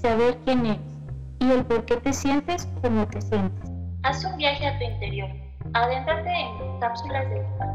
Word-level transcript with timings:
saber 0.00 0.38
quién 0.44 0.64
eres 0.64 0.80
y 1.40 1.50
el 1.50 1.64
por 1.64 1.84
qué 1.84 1.96
te 1.98 2.12
sientes 2.12 2.66
como 2.82 3.06
te 3.08 3.20
sientes. 3.20 3.70
Haz 4.02 4.24
un 4.24 4.36
viaje 4.38 4.66
a 4.66 4.78
tu 4.78 4.84
interior. 4.84 5.28
Adéntrate 5.74 6.30
en 6.30 6.80
cápsulas 6.80 7.28
del 7.28 7.44
diván. 7.44 7.70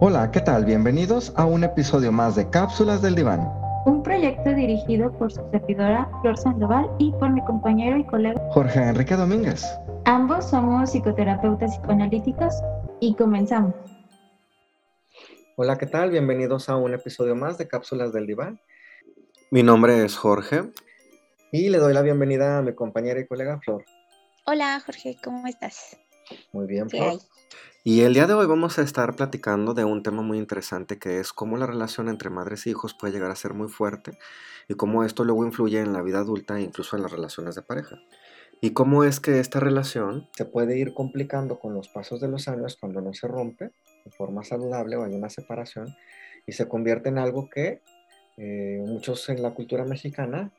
Hola, 0.00 0.30
¿qué 0.30 0.40
tal? 0.40 0.64
Bienvenidos 0.64 1.32
a 1.36 1.44
un 1.44 1.64
episodio 1.64 2.10
más 2.10 2.34
de 2.34 2.50
Cápsulas 2.50 3.00
del 3.00 3.14
Diván. 3.14 3.48
Un 3.86 4.02
proyecto 4.02 4.52
dirigido 4.54 5.12
por 5.12 5.32
su 5.32 5.40
servidora 5.50 6.08
Flor 6.20 6.36
Sandoval 6.36 6.90
y 6.98 7.12
por 7.12 7.30
mi 7.30 7.44
compañero 7.44 7.96
y 7.96 8.04
colega. 8.06 8.40
Jorge 8.50 8.80
Enrique 8.80 9.14
Domínguez. 9.14 9.64
Ambos 10.04 10.50
somos 10.50 10.90
psicoterapeutas 10.90 11.76
psicoanalíticos 11.76 12.54
y 13.00 13.14
comenzamos. 13.14 13.74
Hola, 15.56 15.76
¿qué 15.78 15.86
tal? 15.86 16.10
Bienvenidos 16.10 16.68
a 16.68 16.76
un 16.76 16.94
episodio 16.94 17.34
más 17.34 17.56
de 17.56 17.66
Cápsulas 17.66 18.12
del 18.12 18.26
Diván. 18.26 18.60
Mi 19.50 19.62
nombre 19.62 20.04
es 20.04 20.16
Jorge 20.16 20.70
y 21.52 21.68
le 21.70 21.78
doy 21.78 21.94
la 21.94 22.02
bienvenida 22.02 22.58
a 22.58 22.62
mi 22.62 22.74
compañera 22.74 23.20
y 23.20 23.26
colega 23.26 23.58
Flor. 23.60 23.84
Hola 24.44 24.80
Jorge, 24.84 25.16
¿cómo 25.22 25.46
estás? 25.46 25.98
Muy 26.52 26.66
bien, 26.66 26.88
¿Qué 26.88 26.98
Flor. 26.98 27.10
hay? 27.10 27.18
Y 27.84 28.02
el 28.02 28.12
día 28.12 28.26
de 28.26 28.34
hoy 28.34 28.46
vamos 28.46 28.78
a 28.78 28.82
estar 28.82 29.16
platicando 29.16 29.72
de 29.72 29.84
un 29.84 30.02
tema 30.02 30.20
muy 30.20 30.36
interesante 30.36 30.98
que 30.98 31.20
es 31.20 31.32
cómo 31.32 31.56
la 31.56 31.66
relación 31.66 32.08
entre 32.08 32.28
madres 32.28 32.66
e 32.66 32.70
hijos 32.70 32.94
puede 32.94 33.14
llegar 33.14 33.30
a 33.30 33.36
ser 33.36 33.54
muy 33.54 33.68
fuerte 33.68 34.18
y 34.68 34.74
cómo 34.74 35.04
esto 35.04 35.24
luego 35.24 35.46
influye 35.46 35.80
en 35.80 35.94
la 35.94 36.02
vida 36.02 36.18
adulta 36.18 36.58
e 36.58 36.62
incluso 36.62 36.96
en 36.96 37.02
las 37.02 37.12
relaciones 37.12 37.54
de 37.54 37.62
pareja. 37.62 37.96
Y 38.60 38.70
cómo 38.70 39.04
es 39.04 39.20
que 39.20 39.40
esta 39.40 39.60
relación 39.60 40.28
se 40.36 40.44
puede 40.44 40.76
ir 40.76 40.92
complicando 40.92 41.60
con 41.60 41.72
los 41.72 41.88
pasos 41.88 42.20
de 42.20 42.28
los 42.28 42.48
años 42.48 42.76
cuando 42.78 43.00
no 43.00 43.14
se 43.14 43.28
rompe 43.28 43.70
de 44.04 44.10
forma 44.10 44.44
saludable 44.44 44.96
o 44.96 45.04
hay 45.04 45.14
una 45.14 45.30
separación 45.30 45.96
y 46.46 46.52
se 46.52 46.68
convierte 46.68 47.08
en 47.08 47.18
algo 47.18 47.48
que 47.48 47.80
eh, 48.36 48.82
muchos 48.84 49.28
en 49.28 49.42
la 49.42 49.54
cultura 49.54 49.84
mexicana 49.84 50.52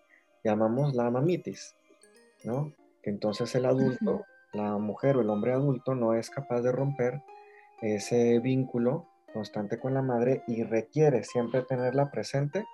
llamamos 0.43 0.95
la 0.95 1.09
mamitis, 1.09 1.75
¿no? 2.43 2.73
Que 3.01 3.09
entonces 3.09 3.53
el 3.55 3.65
adulto, 3.65 4.25
la 4.53 4.77
mujer 4.77 5.17
o 5.17 5.21
el 5.21 5.29
hombre 5.29 5.53
adulto 5.53 5.95
no 5.95 6.13
es 6.13 6.29
capaz 6.29 6.61
de 6.61 6.71
romper 6.71 7.21
ese 7.81 8.39
vínculo 8.39 9.07
constante 9.33 9.79
con 9.79 9.93
la 9.93 10.01
madre 10.01 10.43
y 10.47 10.63
requiere 10.63 11.23
siempre 11.23 11.61
tenerla 11.61 12.11
presente 12.11 12.65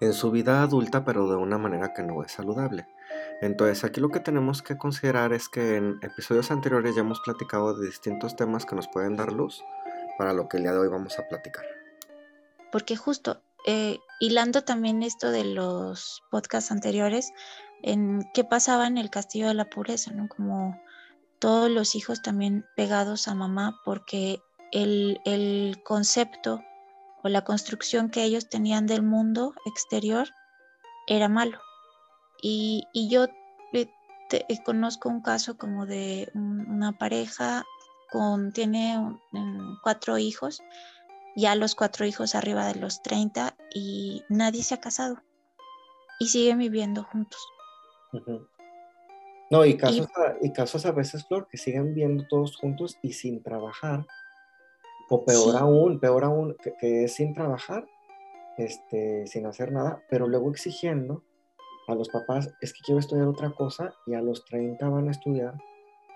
en 0.00 0.12
su 0.12 0.30
vida 0.30 0.62
adulta, 0.62 1.04
pero 1.04 1.28
de 1.28 1.36
una 1.36 1.58
manera 1.58 1.92
que 1.92 2.02
no 2.02 2.22
es 2.22 2.32
saludable. 2.32 2.86
Entonces, 3.42 3.84
aquí 3.84 4.00
lo 4.00 4.08
que 4.10 4.20
tenemos 4.20 4.62
que 4.62 4.78
considerar 4.78 5.32
es 5.32 5.48
que 5.48 5.76
en 5.76 5.98
episodios 6.02 6.50
anteriores 6.50 6.94
ya 6.94 7.02
hemos 7.02 7.20
platicado 7.20 7.74
de 7.74 7.86
distintos 7.86 8.36
temas 8.36 8.64
que 8.64 8.76
nos 8.76 8.88
pueden 8.88 9.16
dar 9.16 9.32
luz 9.32 9.62
para 10.16 10.32
lo 10.32 10.48
que 10.48 10.56
el 10.56 10.64
día 10.64 10.72
de 10.72 10.78
hoy 10.78 10.88
vamos 10.88 11.18
a 11.18 11.28
platicar. 11.28 11.64
Porque 12.72 12.96
justo, 12.96 13.42
eh, 13.66 13.98
hilando 14.20 14.62
también 14.62 15.02
esto 15.02 15.30
de 15.30 15.44
los 15.44 16.22
podcasts 16.30 16.70
anteriores, 16.70 17.32
en 17.82 18.20
qué 18.34 18.44
pasaba 18.44 18.86
en 18.86 18.98
el 18.98 19.10
castillo 19.10 19.48
de 19.48 19.54
la 19.54 19.70
pureza, 19.70 20.12
¿no? 20.12 20.28
Como 20.28 20.78
todos 21.38 21.70
los 21.70 21.94
hijos 21.94 22.20
también 22.22 22.66
pegados 22.76 23.26
a 23.28 23.34
mamá 23.34 23.80
porque 23.84 24.42
el, 24.72 25.20
el 25.24 25.76
concepto 25.84 26.62
o 27.22 27.28
la 27.28 27.42
construcción 27.44 28.10
que 28.10 28.24
ellos 28.24 28.48
tenían 28.48 28.86
del 28.86 29.02
mundo 29.02 29.54
exterior 29.66 30.28
era 31.06 31.28
malo. 31.28 31.58
Y, 32.42 32.84
y 32.92 33.08
yo 33.08 33.24
eh, 33.72 33.88
te- 34.28 34.44
eh, 34.48 34.62
conozco 34.64 35.08
un 35.08 35.22
caso 35.22 35.56
como 35.56 35.86
de 35.86 36.30
un- 36.34 36.68
una 36.70 36.92
pareja 36.98 37.64
con, 38.10 38.52
tiene 38.52 38.98
cuatro 39.82 40.18
hijos, 40.18 40.62
ya 41.36 41.54
los 41.54 41.74
cuatro 41.74 42.06
hijos 42.06 42.34
arriba 42.34 42.66
de 42.66 42.80
los 42.80 43.02
30 43.02 43.56
y 43.74 44.24
nadie 44.28 44.62
se 44.62 44.74
ha 44.74 44.80
casado 44.80 45.22
y 46.18 46.28
siguen 46.28 46.58
viviendo 46.58 47.04
juntos. 47.04 47.40
No, 49.50 49.64
y 49.64 49.76
casos, 49.76 50.06
a, 50.16 50.36
y 50.40 50.52
casos 50.52 50.86
a 50.86 50.92
veces, 50.92 51.26
Flor, 51.26 51.48
que 51.48 51.58
siguen 51.58 51.94
viendo 51.94 52.26
todos 52.28 52.56
juntos 52.56 52.98
y 53.02 53.12
sin 53.14 53.42
trabajar. 53.42 54.06
O 55.08 55.24
peor 55.24 55.52
Sí. 55.52 55.58
aún, 55.58 55.98
peor 55.98 56.24
aún, 56.24 56.56
que, 56.62 56.72
que 56.78 57.04
es 57.04 57.14
sin 57.14 57.34
trabajar, 57.34 57.84
este, 58.58 59.26
sin 59.26 59.46
hacer 59.46 59.72
nada, 59.72 60.04
pero 60.08 60.28
luego 60.28 60.50
exigiendo 60.50 61.24
a 61.88 61.94
los 61.96 62.08
papás, 62.10 62.54
es 62.60 62.72
que 62.72 62.80
quiero 62.84 63.00
estudiar 63.00 63.26
otra 63.26 63.50
cosa, 63.50 63.92
y 64.06 64.14
a 64.14 64.22
los 64.22 64.44
30 64.44 64.88
van 64.88 65.08
a 65.08 65.10
estudiar 65.10 65.54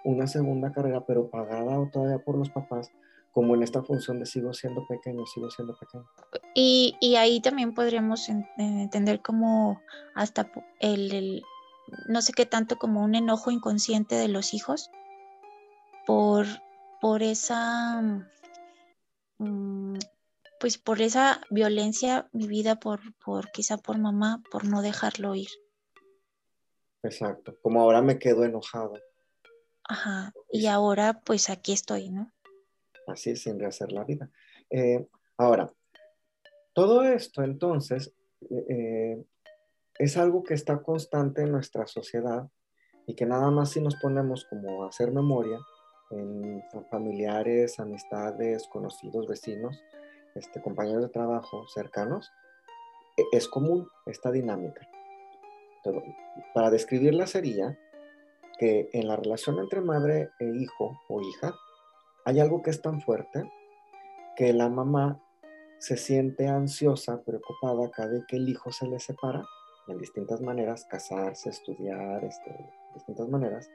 una 0.04 0.28
segunda 0.28 0.70
carrera, 0.70 1.04
pero 1.04 1.28
pagada 1.28 1.80
o 1.80 1.88
todavía 1.90 2.18
por 2.18 2.36
los 2.36 2.50
papás, 2.50 2.92
como 3.34 3.54
en 3.56 3.64
esta 3.64 3.82
función 3.82 4.20
de 4.20 4.26
sigo 4.26 4.54
siendo 4.54 4.86
pequeño, 4.86 5.26
sigo 5.26 5.50
siendo 5.50 5.76
pequeño. 5.76 6.08
Y, 6.54 6.96
y 7.00 7.16
ahí 7.16 7.40
también 7.40 7.74
podríamos 7.74 8.28
en- 8.28 8.46
entender 8.56 9.20
como 9.22 9.82
hasta 10.14 10.50
el, 10.78 11.12
el- 11.12 11.42
no 12.08 12.22
sé 12.22 12.32
qué 12.32 12.46
tanto 12.46 12.76
como 12.78 13.02
un 13.02 13.16
enojo 13.16 13.50
inconsciente 13.50 14.14
de 14.14 14.28
los 14.28 14.54
hijos 14.54 14.88
por, 16.06 16.46
por 17.00 17.22
esa, 17.24 18.00
mm, 19.38 19.98
pues 20.60 20.78
por 20.78 21.02
esa 21.02 21.40
violencia 21.50 22.28
vivida 22.32 22.76
por, 22.76 23.00
por 23.24 23.50
quizá 23.50 23.76
por 23.76 23.98
mamá, 23.98 24.42
por 24.50 24.64
no 24.64 24.80
dejarlo 24.80 25.34
ir. 25.34 25.48
Exacto, 27.02 27.56
como 27.62 27.80
ahora 27.80 28.00
me 28.00 28.18
quedo 28.18 28.44
enojado. 28.44 28.94
Ajá. 29.86 30.32
Y 30.52 30.66
ahora 30.68 31.20
pues 31.24 31.50
aquí 31.50 31.72
estoy, 31.72 32.10
¿no? 32.10 32.30
Así 33.06 33.36
sin 33.36 33.58
rehacer 33.58 33.92
la 33.92 34.04
vida. 34.04 34.30
Eh, 34.70 35.06
ahora, 35.36 35.70
todo 36.72 37.04
esto 37.04 37.42
entonces 37.42 38.12
eh, 38.68 39.22
es 39.98 40.16
algo 40.16 40.42
que 40.42 40.54
está 40.54 40.82
constante 40.82 41.42
en 41.42 41.52
nuestra 41.52 41.86
sociedad 41.86 42.48
y 43.06 43.14
que 43.14 43.26
nada 43.26 43.50
más 43.50 43.70
si 43.70 43.80
nos 43.80 43.96
ponemos 43.96 44.44
como 44.46 44.84
a 44.84 44.88
hacer 44.88 45.12
memoria 45.12 45.58
en 46.10 46.62
familiares, 46.90 47.78
amistades, 47.78 48.66
conocidos, 48.68 49.26
vecinos, 49.26 49.82
este, 50.34 50.60
compañeros 50.60 51.02
de 51.02 51.08
trabajo 51.08 51.66
cercanos, 51.68 52.30
e- 53.16 53.36
es 53.36 53.48
común 53.48 53.88
esta 54.06 54.30
dinámica. 54.30 54.88
Entonces, 55.76 56.14
para 56.54 56.70
describirla 56.70 57.26
sería 57.26 57.78
que 58.58 58.88
en 58.92 59.08
la 59.08 59.16
relación 59.16 59.58
entre 59.58 59.80
madre 59.80 60.30
e 60.38 60.46
hijo 60.46 61.00
o 61.08 61.20
hija, 61.20 61.54
hay 62.24 62.40
algo 62.40 62.62
que 62.62 62.70
es 62.70 62.80
tan 62.80 63.00
fuerte 63.00 63.50
que 64.36 64.52
la 64.52 64.68
mamá 64.68 65.20
se 65.78 65.96
siente 65.96 66.48
ansiosa, 66.48 67.22
preocupada 67.22 67.90
cada 67.90 68.12
vez 68.12 68.24
que 68.26 68.36
el 68.36 68.48
hijo 68.48 68.72
se 68.72 68.86
le 68.88 68.98
separa, 68.98 69.44
en 69.86 69.98
distintas 69.98 70.40
maneras, 70.40 70.86
casarse, 70.86 71.50
estudiar, 71.50 72.24
este, 72.24 72.56
distintas 72.94 73.28
maneras, 73.28 73.70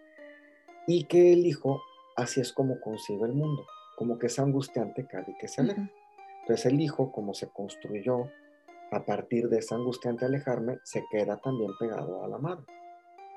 y 0.88 1.06
que 1.06 1.34
el 1.34 1.46
hijo 1.46 1.82
así 2.16 2.42
es 2.42 2.52
como 2.52 2.80
concibe 2.82 3.28
el 3.28 3.34
mundo, 3.34 3.66
como 3.96 4.18
que 4.18 4.28
es 4.28 4.40
angustiante 4.40 5.06
cada 5.06 5.26
vez 5.26 5.36
que 5.40 5.48
se 5.48 5.62
aleja. 5.62 5.82
Ujú. 5.82 5.92
Entonces 6.42 6.66
el 6.66 6.82
hijo, 6.82 7.12
como 7.12 7.34
se 7.34 7.50
construyó 7.50 8.26
a 8.92 9.06
partir 9.06 9.50
de 9.50 9.60
esa 9.60 9.76
angustiante 9.76 10.26
alejarme, 10.26 10.80
se 10.84 11.04
queda 11.12 11.38
también 11.38 11.72
pegado 11.80 12.24
a 12.24 12.28
la 12.28 12.40
madre. 12.40 12.66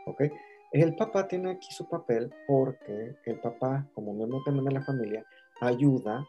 ¿Ok? 0.07 0.23
El 0.73 0.97
papá 0.97 1.29
tiene 1.29 1.51
aquí 1.51 1.71
su 1.71 1.87
papel 1.87 2.33
porque 2.47 3.15
el 3.27 3.41
papá, 3.41 3.87
como 3.95 4.15
miembro 4.15 4.43
también 4.43 4.65
de 4.65 4.73
la 4.73 4.83
familia, 4.83 5.23
ayuda 5.61 6.27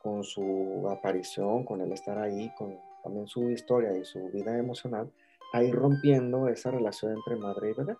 con 0.00 0.22
su 0.22 0.88
aparición, 0.88 1.64
con 1.64 1.80
el 1.80 1.92
estar 1.92 2.16
ahí, 2.16 2.52
con 2.56 2.78
también 3.02 3.26
su 3.26 3.50
historia 3.50 3.96
y 3.98 4.04
su 4.04 4.30
vida 4.30 4.56
emocional, 4.56 5.10
a 5.52 5.64
ir 5.64 5.74
rompiendo 5.74 6.46
esa 6.46 6.70
relación 6.70 7.12
entre 7.12 7.34
madre 7.34 7.70
y 7.70 7.74
bebé. 7.74 7.96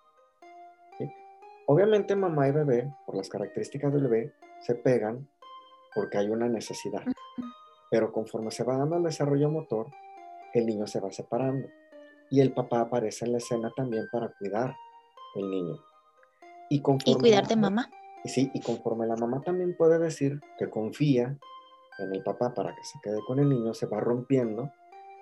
¿sí? 0.97 1.11
Obviamente 1.67 2.15
mamá 2.15 2.47
y 2.47 2.51
bebé, 2.51 2.95
por 3.05 3.15
las 3.15 3.27
características 3.27 3.93
del 3.93 4.07
bebé, 4.07 4.33
se 4.61 4.75
pegan 4.75 5.27
porque 5.93 6.17
hay 6.17 6.29
una 6.29 6.47
necesidad. 6.47 7.03
Pero 7.91 8.13
conforme 8.13 8.51
se 8.51 8.63
va 8.63 8.77
dando 8.77 8.95
el 8.95 9.03
desarrollo 9.03 9.49
motor, 9.49 9.87
el 10.53 10.65
niño 10.65 10.87
se 10.87 11.01
va 11.01 11.11
separando. 11.11 11.67
Y 12.29 12.39
el 12.39 12.53
papá 12.53 12.79
aparece 12.79 13.25
en 13.25 13.33
la 13.33 13.39
escena 13.39 13.69
también 13.75 14.07
para 14.11 14.29
cuidar 14.39 14.73
el 15.35 15.49
niño. 15.49 15.75
Y, 16.69 16.77
Y 16.77 16.81
conforme 16.81 17.19
cuidar 17.19 17.47
de 17.47 17.55
la- 17.55 17.61
mamá. 17.61 17.89
y 18.23 18.29
sí, 18.29 18.51
y 18.53 18.61
conforme 18.61 19.05
la 19.07 19.15
mamá 19.15 19.41
también 19.41 19.75
puede 19.75 19.99
decir 19.99 20.39
que 20.57 20.69
confía 20.69 21.37
en 21.99 22.15
el 22.15 22.23
papá 22.23 22.53
para 22.53 22.73
que 22.75 22.83
se 22.83 22.99
quede 23.03 23.19
con 23.27 23.39
el 23.39 23.49
niño, 23.49 23.73
se 23.73 23.85
va 23.85 23.99
rompiendo 23.99 24.71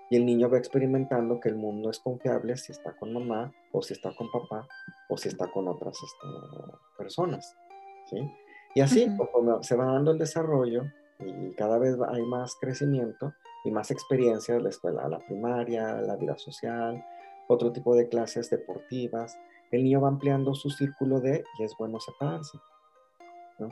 y 0.10 0.18
el 0.18 0.26
niño 0.26 0.50
va 0.50 0.58
experimentando 0.58 1.40
que 1.40 1.50
el 1.50 1.56
mundo 1.56 1.90
es 1.90 2.00
confiable 2.00 2.56
si 2.58 2.72
está 2.72 2.94
con 2.98 3.14
mamá 3.14 3.52
o 3.72 3.82
si 3.82 3.94
está 3.94 4.14
con 4.16 4.30
papá 4.32 4.68
o 5.10 5.18
si 5.18 5.30
está 5.30 5.48
con 5.52 5.68
otras 5.68 5.98
este, 6.02 6.28
personas. 6.98 7.56
¿sí? 8.10 8.18
Y 8.76 8.82
así, 8.82 9.08
uh 9.10 9.64
se 9.64 9.76
va 9.76 9.86
dando 9.86 10.12
el 10.12 10.18
desarrollo 10.18 10.84
y 11.20 11.52
cada 11.56 11.78
vez 11.78 11.96
hay 12.10 12.24
más 12.24 12.56
crecimiento 12.60 13.34
y 13.64 13.72
más 13.72 13.92
experiencia 13.92 14.56
de 14.56 14.62
la 14.62 14.70
escuela, 14.70 15.08
la 15.08 15.20
primaria, 15.20 16.02
la 16.02 16.16
vida 16.16 16.38
social, 16.38 17.04
otro 17.48 17.72
tipo 17.72 17.96
de 17.96 18.08
clases 18.10 18.50
deportivas. 18.50 19.38
El 19.72 19.84
niño 19.84 20.02
va 20.02 20.10
ampliando 20.10 20.54
su 20.54 20.70
círculo 20.70 21.20
de 21.20 21.44
y 21.60 21.64
es 21.64 21.76
bueno 21.78 22.00
separarse. 22.00 22.58
¿no? 23.60 23.70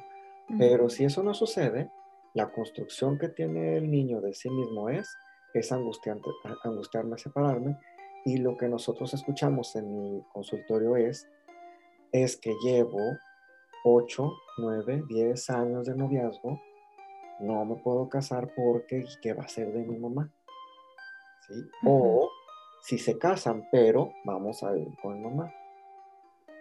Pero 0.57 0.90
si 0.90 1.04
eso 1.04 1.22
no 1.24 1.34
sucede, 1.34 1.92
la 2.34 2.51
construcción 2.51 3.18
que 3.18 3.30
tiene 3.30 3.78
el 3.78 3.90
niño 3.90 4.22
de 4.22 4.34
sí 4.34 4.50
mismo 4.50 4.90
es 4.90 5.16
es 5.54 5.72
angustiante, 5.72 6.30
angustiarme, 6.63 7.18
separarme. 7.18 7.78
Y 8.25 8.38
lo 8.38 8.57
que 8.57 8.68
nosotros 8.68 9.13
escuchamos 9.13 9.75
en 9.75 9.94
mi 9.94 10.24
consultorio 10.34 10.96
es, 10.96 11.28
es 12.12 12.38
que 12.38 12.54
llevo 12.63 13.00
8, 13.86 14.31
9, 14.57 15.04
10 15.07 15.50
años 15.51 15.88
de 15.88 15.96
noviazgo, 15.96 16.62
no 17.40 17.63
me 17.63 17.78
puedo 17.78 18.10
casar 18.10 18.51
porque 18.56 19.06
¿qué 19.22 19.34
va 19.34 19.44
a 19.44 19.48
ser 19.48 19.72
de 19.72 19.86
mi 19.86 19.98
mamá? 19.98 20.30
¿Sí? 21.48 21.54
O 21.86 22.30
si 22.81 22.98
se 22.98 23.18
casan, 23.18 23.68
pero 23.72 24.12
vamos 24.25 24.62
a 24.63 24.72
vivir 24.72 24.96
con 25.01 25.22
mamá. 25.22 25.54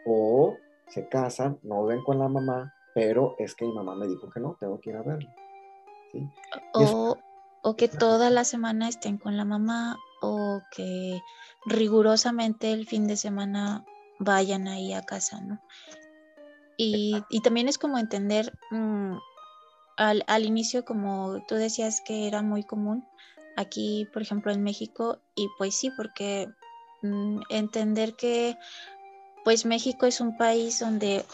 O 0.09 0.57
se 0.89 1.09
casan, 1.09 1.59
no 1.63 1.85
ven 1.85 2.03
con 2.03 2.19
la 2.19 2.29
mamá, 2.29 2.75
pero 2.95 3.35
es 3.39 3.55
que 3.55 3.67
mi 3.67 3.73
mamá 3.73 3.95
me 3.95 4.09
dijo 4.09 4.31
que 4.31 4.41
no, 4.41 4.57
tengo 4.59 4.81
que 4.81 4.91
ir 4.91 4.97
a 4.97 5.03
verla. 5.03 5.35
¿sí? 6.13 6.27
O, 6.73 7.17
o 7.63 7.77
que 7.77 7.89
toda 7.89 8.31
la 8.31 8.45
semana 8.45 8.89
estén 8.89 9.19
con 9.19 9.37
la 9.37 9.45
mamá 9.45 9.97
o 10.23 10.63
que 10.71 11.21
rigurosamente 11.67 12.73
el 12.73 12.87
fin 12.87 13.07
de 13.07 13.17
semana 13.17 13.85
vayan 14.19 14.67
ahí 14.69 14.93
a 14.93 15.03
casa, 15.03 15.41
¿no? 15.41 15.61
Y, 16.81 17.25
también 17.43 17.69
es 17.69 17.77
como 17.77 17.99
entender 17.99 18.53
mm, 18.71 19.17
al, 19.97 20.45
inicio, 20.47 20.85
como 20.85 21.45
tú 21.49 21.57
decías 21.57 22.01
que 22.01 22.29
era 22.29 22.41
muy 22.41 22.63
común 22.63 23.05
aquí, 23.57 24.07
por 24.13 24.23
ejemplo, 24.23 24.53
en 24.53 24.63
México, 24.63 25.19
y 25.35 25.49
pues 25.59 25.75
sí, 25.75 25.91
porque 25.97 26.49
mm, 27.03 27.41
entender 27.49 28.15
que 28.15 28.57
pues 29.45 29.65
México 29.65 30.07
es 30.07 30.21
un 30.21 30.37
país 30.37 30.81
donde 30.81 31.25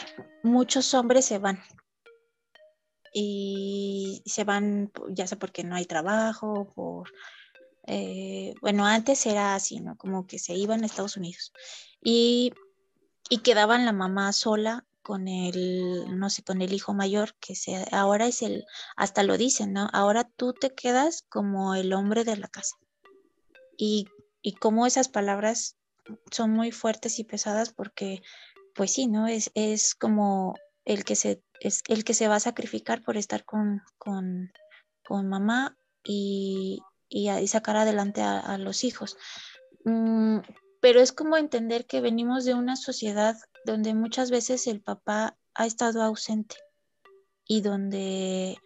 muchos 0.43 0.95
hombres 0.95 1.25
se 1.25 1.39
van, 1.39 1.63
y 3.15 4.23
se 4.27 4.43
van, 4.43 4.91
ya 5.11 5.27
sea 5.27 5.39
porque 5.39 5.63
no 5.63 5.77
hay 5.77 5.87
trabajo, 5.87 6.73
por, 6.75 7.13
eh, 7.87 8.55
bueno, 8.61 8.85
antes 8.85 9.25
era 9.25 9.55
así, 9.55 9.81
¿no? 9.81 9.97
Como 9.97 10.27
que 10.27 10.41
se 10.41 10.55
iban 10.55 10.83
a 10.83 10.87
Estados 10.87 11.17
Unidos 11.17 11.53
y, 12.03 12.53
y 13.31 13.39
quedaban 13.39 13.87
la 13.87 13.93
mamá 13.93 14.33
sola 14.33 14.85
con 15.01 15.29
el, 15.29 16.19
no 16.19 16.29
sé, 16.29 16.43
con 16.43 16.61
el 16.61 16.73
hijo 16.73 16.93
mayor, 16.93 17.35
que 17.39 17.55
se, 17.55 17.87
ahora 17.93 18.27
es 18.27 18.43
el, 18.43 18.65
hasta 18.97 19.23
lo 19.23 19.39
dicen, 19.39 19.73
¿no? 19.73 19.89
Ahora 19.93 20.25
tú 20.25 20.53
te 20.53 20.75
quedas 20.75 21.23
como 21.29 21.77
el 21.77 21.93
hombre 21.93 22.25
de 22.25 22.37
la 22.37 22.49
casa. 22.49 22.77
Y, 23.77 24.09
y 24.43 24.55
como 24.55 24.87
esas 24.87 25.09
palabras 25.09 25.77
son 26.31 26.53
muy 26.53 26.73
fuertes 26.73 27.19
y 27.19 27.25
pesadas 27.25 27.73
porque, 27.73 28.23
pues 28.75 28.93
sí, 28.93 29.07
¿no? 29.07 29.27
Es, 29.27 29.51
es 29.55 29.95
como 29.95 30.55
el 30.85 31.05
que 31.05 31.17
se, 31.17 31.43
es 31.61 31.83
el 31.89 32.05
que 32.05 32.15
se 32.15 32.29
va 32.29 32.37
a 32.37 32.41
sacrificar 32.41 33.03
por 33.03 33.17
estar 33.17 33.45
con, 33.45 33.83
con, 33.99 34.51
mamá 35.29 35.77
y, 36.05 36.81
y, 37.09 37.49
sacar 37.49 37.77
adelante 37.77 38.23
a, 38.23 38.59
los 38.59 38.85
hijos. 38.85 39.17
Mm, 39.85 40.39
pero 40.81 41.01
es 41.01 41.13
como 41.13 41.37
entender 41.37 41.87
que 41.87 42.01
venimos 42.01 42.45
de 42.45 42.55
una 42.55 42.77
sociedad 42.77 43.37
donde 43.65 43.95
muchas 43.95 44.31
veces 44.31 44.67
el 44.67 44.83
papá 44.83 45.37
ha 45.55 45.67
estado 45.67 46.03
ausente 46.03 46.57
y 47.47 47.63
donde, 47.63 48.59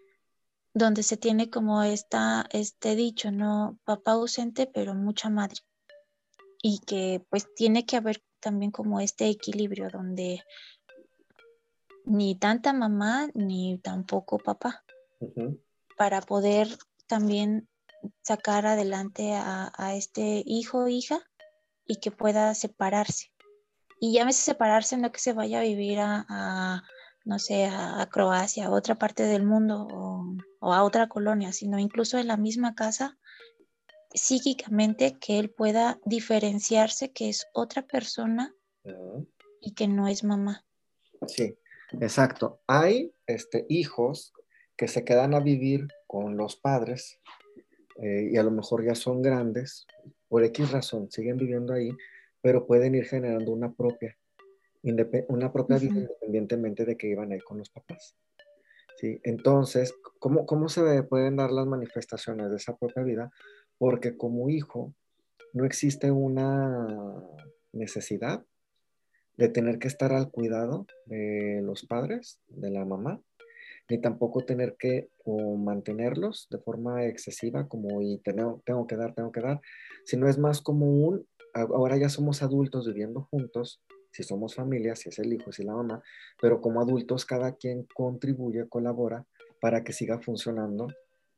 donde 0.74 1.02
se 1.02 1.16
tiene 1.16 1.50
como 1.50 1.82
esta, 1.82 2.46
este 2.50 2.96
dicho, 2.96 3.30
¿no? 3.30 3.78
Papá 3.84 4.12
ausente, 4.12 4.66
pero 4.66 4.94
mucha 4.94 5.28
madre. 5.28 5.60
Y 6.62 6.80
que 6.80 7.24
pues 7.30 7.46
tiene 7.54 7.86
que 7.86 7.96
haber 7.96 8.22
también 8.40 8.70
como 8.70 9.00
este 9.00 9.28
equilibrio 9.28 9.90
donde 9.90 10.42
ni 12.04 12.34
tanta 12.34 12.72
mamá 12.72 13.28
ni 13.34 13.78
tampoco 13.78 14.38
papá, 14.38 14.84
para 15.96 16.20
poder 16.20 16.68
también 17.06 17.68
sacar 18.22 18.66
adelante 18.66 19.34
a, 19.34 19.94
este 19.94 20.42
hijo 20.46 20.84
o 20.84 20.88
hija 20.88 21.20
y 21.84 21.96
que 21.96 22.10
pueda 22.10 22.54
separarse. 22.54 23.32
Y 24.00 24.12
ya 24.12 24.20
llámese 24.20 24.42
separarse, 24.42 24.96
no 24.96 25.10
que 25.10 25.18
se 25.18 25.32
vaya 25.32 25.58
a 25.58 25.62
vivir 25.62 25.98
a, 26.00 26.82
no 27.24 27.38
sé, 27.38 27.66
a, 27.66 28.08
Croacia, 28.10 28.66
a 28.66 28.70
otra 28.70 28.94
parte 28.94 29.24
del 29.24 29.44
mundo 29.44 29.86
o, 30.60 30.72
a 30.72 30.84
otra 30.84 31.08
colonia, 31.08 31.52
sino 31.52 31.78
incluso 31.78 32.18
en 32.18 32.28
la 32.28 32.36
misma 32.36 32.74
casa, 32.74 33.18
psíquicamente 34.12 35.18
que 35.20 35.38
él 35.38 35.50
pueda 35.50 36.00
diferenciarse 36.04 37.12
que 37.12 37.28
es 37.28 37.46
otra 37.52 37.82
persona 37.82 38.54
y 39.60 39.74
que 39.74 39.88
no 39.88 40.08
es 40.08 40.24
mamá. 40.24 40.64
Sí, 41.26 41.56
Exacto. 41.92 42.60
Hay 42.66 43.12
este, 43.26 43.66
hijos 43.68 44.32
que 44.76 44.88
se 44.88 45.04
quedan 45.04 45.34
a 45.34 45.40
vivir 45.40 45.88
con 46.06 46.36
los 46.36 46.56
padres 46.56 47.18
eh, 47.96 48.30
y 48.32 48.36
a 48.36 48.42
lo 48.42 48.50
mejor 48.50 48.84
ya 48.84 48.94
son 48.94 49.22
grandes, 49.22 49.86
por 50.28 50.44
X 50.44 50.70
razón, 50.70 51.10
siguen 51.10 51.36
viviendo 51.36 51.72
ahí, 51.72 51.90
pero 52.40 52.66
pueden 52.66 52.94
ir 52.94 53.06
generando 53.06 53.52
una 53.52 53.72
propia, 53.72 54.16
una 55.28 55.52
propia 55.52 55.78
vida 55.78 55.94
independientemente 55.94 56.84
de 56.84 56.96
que 56.96 57.08
iban 57.08 57.32
ahí 57.32 57.40
con 57.40 57.58
los 57.58 57.70
papás. 57.70 58.14
¿Sí? 58.96 59.20
Entonces, 59.22 59.94
¿cómo, 60.18 60.44
¿cómo 60.44 60.68
se 60.68 61.02
pueden 61.04 61.36
dar 61.36 61.52
las 61.52 61.66
manifestaciones 61.66 62.50
de 62.50 62.56
esa 62.56 62.76
propia 62.76 63.02
vida? 63.04 63.30
Porque 63.78 64.16
como 64.16 64.48
hijo 64.48 64.94
no 65.52 65.64
existe 65.64 66.10
una 66.10 67.22
necesidad 67.72 68.44
de 69.36 69.48
tener 69.48 69.78
que 69.78 69.88
estar 69.88 70.12
al 70.12 70.30
cuidado 70.30 70.86
de 71.06 71.60
los 71.62 71.86
padres, 71.86 72.40
de 72.48 72.70
la 72.70 72.84
mamá, 72.84 73.22
ni 73.88 74.00
tampoco 74.00 74.44
tener 74.44 74.76
que 74.78 75.08
mantenerlos 75.56 76.48
de 76.50 76.58
forma 76.58 77.06
excesiva 77.06 77.68
como 77.68 78.02
y 78.02 78.18
tengo, 78.18 78.62
tengo 78.66 78.86
que 78.86 78.96
dar, 78.96 79.14
tengo 79.14 79.32
que 79.32 79.40
dar, 79.40 79.60
sino 80.04 80.28
es 80.28 80.38
más 80.38 80.60
como 80.60 80.86
un, 80.86 81.26
ahora 81.54 81.96
ya 81.96 82.08
somos 82.08 82.42
adultos 82.42 82.86
viviendo 82.86 83.28
juntos, 83.30 83.80
si 84.10 84.22
somos 84.22 84.54
familia, 84.54 84.96
si 84.96 85.08
es 85.08 85.18
el 85.18 85.32
hijo, 85.32 85.52
si 85.52 85.62
la 85.62 85.74
mamá, 85.74 86.02
pero 86.40 86.60
como 86.60 86.80
adultos 86.80 87.24
cada 87.24 87.56
quien 87.56 87.86
contribuye, 87.94 88.68
colabora 88.68 89.26
para 89.60 89.84
que 89.84 89.92
siga 89.92 90.18
funcionando 90.18 90.88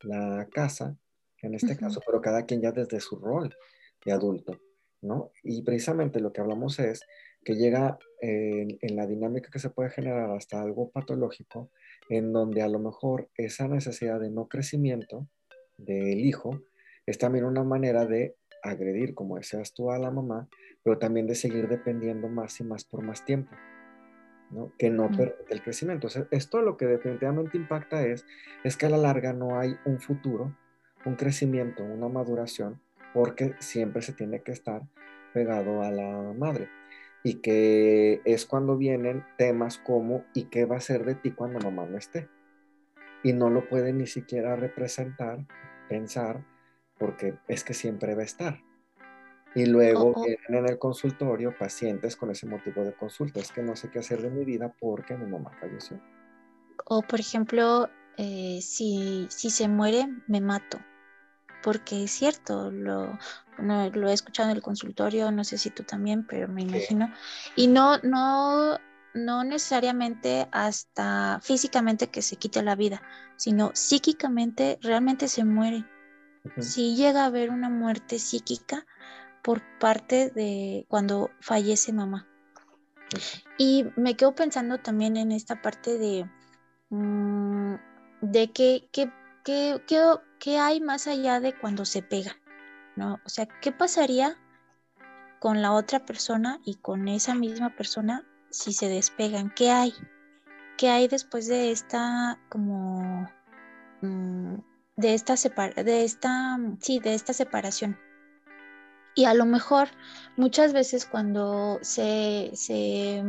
la 0.02 0.48
casa, 0.52 0.96
en 1.42 1.54
este 1.54 1.76
caso, 1.76 2.00
pero 2.04 2.20
cada 2.20 2.44
quien 2.44 2.60
ya 2.60 2.72
desde 2.72 3.00
su 3.00 3.16
rol 3.16 3.54
de 4.04 4.12
adulto, 4.12 4.60
¿no? 5.02 5.32
Y 5.42 5.62
precisamente 5.62 6.20
lo 6.20 6.32
que 6.32 6.40
hablamos 6.40 6.78
es 6.78 7.06
que 7.44 7.54
llega 7.54 7.98
en, 8.20 8.78
la 8.96 9.06
dinámica 9.06 9.50
que 9.50 9.58
se 9.58 9.70
puede 9.70 9.90
generar 9.90 10.30
hasta 10.30 10.60
algo 10.60 10.90
patológico, 10.90 11.70
en 12.08 12.32
donde 12.32 12.62
a 12.62 12.68
lo 12.68 12.78
mejor 12.78 13.30
esa 13.36 13.68
necesidad 13.68 14.20
de 14.20 14.30
no 14.30 14.48
crecimiento 14.48 15.26
del 15.78 16.20
hijo 16.20 16.62
es 17.06 17.18
también 17.18 17.44
una 17.44 17.64
manera 17.64 18.04
de 18.04 18.36
agredir, 18.62 19.14
como 19.14 19.36
decías 19.36 19.72
tú, 19.72 19.90
a 19.90 19.98
la 19.98 20.10
mamá, 20.10 20.48
pero 20.82 20.98
también 20.98 21.26
de 21.26 21.34
seguir 21.34 21.68
dependiendo 21.68 22.28
más 22.28 22.60
y 22.60 22.64
más 22.64 22.84
por 22.84 23.02
más 23.02 23.24
tiempo, 23.24 23.52
¿no? 24.50 24.72
que 24.78 24.90
no 24.90 25.08
permite 25.08 25.54
el 25.54 25.62
crecimiento. 25.62 26.08
esto 26.30 26.60
lo 26.60 26.76
que 26.76 26.86
definitivamente 26.86 27.56
impacta 27.56 28.06
es, 28.06 28.26
es 28.64 28.76
que 28.76 28.86
a 28.86 28.90
la 28.90 28.98
larga 28.98 29.32
no 29.32 29.58
hay 29.58 29.76
un 29.86 29.98
futuro, 29.98 30.54
un 31.04 31.16
crecimiento, 31.16 31.82
una 31.82 32.08
maduración, 32.08 32.80
porque 33.14 33.54
siempre 33.58 34.02
se 34.02 34.12
tiene 34.12 34.42
que 34.42 34.52
estar 34.52 34.82
pegado 35.32 35.82
a 35.82 35.90
la 35.90 36.32
madre 36.36 36.68
y 37.22 37.34
que 37.34 38.22
es 38.24 38.46
cuando 38.46 38.76
vienen 38.76 39.24
temas 39.36 39.78
como 39.78 40.24
¿y 40.34 40.44
qué 40.44 40.64
va 40.64 40.76
a 40.76 40.80
ser 40.80 41.04
de 41.04 41.14
ti 41.14 41.32
cuando 41.32 41.58
mamá 41.60 41.86
no 41.86 41.98
esté? 41.98 42.28
Y 43.22 43.32
no 43.32 43.50
lo 43.50 43.68
puede 43.68 43.92
ni 43.92 44.06
siquiera 44.06 44.56
representar, 44.56 45.46
pensar, 45.88 46.42
porque 46.98 47.34
es 47.48 47.64
que 47.64 47.74
siempre 47.74 48.14
va 48.14 48.22
a 48.22 48.24
estar. 48.24 48.60
Y 49.54 49.66
luego 49.66 50.14
vienen 50.24 50.64
en 50.64 50.66
el 50.66 50.78
consultorio 50.78 51.54
pacientes 51.58 52.16
con 52.16 52.30
ese 52.30 52.46
motivo 52.46 52.84
de 52.84 52.94
consulta, 52.94 53.40
es 53.40 53.52
que 53.52 53.62
no 53.62 53.76
sé 53.76 53.90
qué 53.90 53.98
hacer 53.98 54.22
de 54.22 54.30
mi 54.30 54.44
vida 54.44 54.74
porque 54.80 55.16
mi 55.16 55.26
mamá 55.26 55.50
falleció. 55.60 56.00
O 56.86 57.02
por 57.02 57.20
ejemplo, 57.20 57.90
eh, 58.16 58.60
si, 58.62 59.26
si 59.28 59.50
se 59.50 59.68
muere, 59.68 60.08
me 60.28 60.40
mato 60.40 60.78
porque 61.62 62.04
es 62.04 62.10
cierto, 62.10 62.70
lo, 62.70 63.18
lo 63.58 64.08
he 64.08 64.12
escuchado 64.12 64.50
en 64.50 64.56
el 64.56 64.62
consultorio, 64.62 65.30
no 65.30 65.44
sé 65.44 65.58
si 65.58 65.70
tú 65.70 65.82
también, 65.82 66.26
pero 66.26 66.48
me 66.48 66.62
imagino. 66.62 67.12
Y 67.56 67.66
no, 67.66 67.98
no, 67.98 68.78
no 69.14 69.44
necesariamente 69.44 70.48
hasta 70.52 71.40
físicamente 71.42 72.08
que 72.08 72.22
se 72.22 72.36
quite 72.36 72.62
la 72.62 72.76
vida, 72.76 73.02
sino 73.36 73.70
psíquicamente 73.74 74.78
realmente 74.82 75.28
se 75.28 75.44
muere. 75.44 75.84
sí 76.58 76.96
llega 76.96 77.22
a 77.22 77.26
haber 77.26 77.50
una 77.50 77.68
muerte 77.68 78.18
psíquica 78.18 78.86
por 79.42 79.62
parte 79.78 80.30
de 80.30 80.86
cuando 80.88 81.30
fallece 81.40 81.92
mamá. 81.92 82.26
Y 83.58 83.86
me 83.96 84.14
quedo 84.16 84.34
pensando 84.34 84.78
también 84.78 85.16
en 85.16 85.32
esta 85.32 85.60
parte 85.60 85.98
de, 85.98 86.30
mm, 86.90 87.74
de 88.20 88.52
qué, 88.52 88.88
qué, 89.44 89.82
qué, 89.86 90.02
qué, 90.38 90.58
hay 90.58 90.80
más 90.80 91.06
allá 91.06 91.40
de 91.40 91.56
cuando 91.58 91.84
se 91.84 92.02
pega, 92.02 92.36
¿no? 92.96 93.20
O 93.24 93.28
sea, 93.28 93.46
¿qué 93.60 93.72
pasaría 93.72 94.36
con 95.38 95.62
la 95.62 95.72
otra 95.72 96.04
persona 96.04 96.60
y 96.64 96.76
con 96.76 97.08
esa 97.08 97.34
misma 97.34 97.74
persona 97.76 98.24
si 98.50 98.72
se 98.72 98.88
despegan? 98.88 99.52
¿Qué 99.54 99.70
hay? 99.70 99.94
¿Qué 100.76 100.88
hay 100.88 101.08
después 101.08 101.46
de 101.46 101.72
esta 101.72 102.38
como 102.48 103.30
mm, 104.00 104.54
de 104.96 105.14
esta 105.14 105.34
de 105.34 106.04
esta 106.04 106.58
sí, 106.80 107.00
de 107.00 107.14
esta 107.14 107.32
separación? 107.32 107.98
Y 109.14 109.24
a 109.24 109.34
lo 109.34 109.44
mejor 109.44 109.88
muchas 110.36 110.72
veces 110.72 111.04
cuando 111.04 111.78
se, 111.82 112.52
se, 112.54 113.22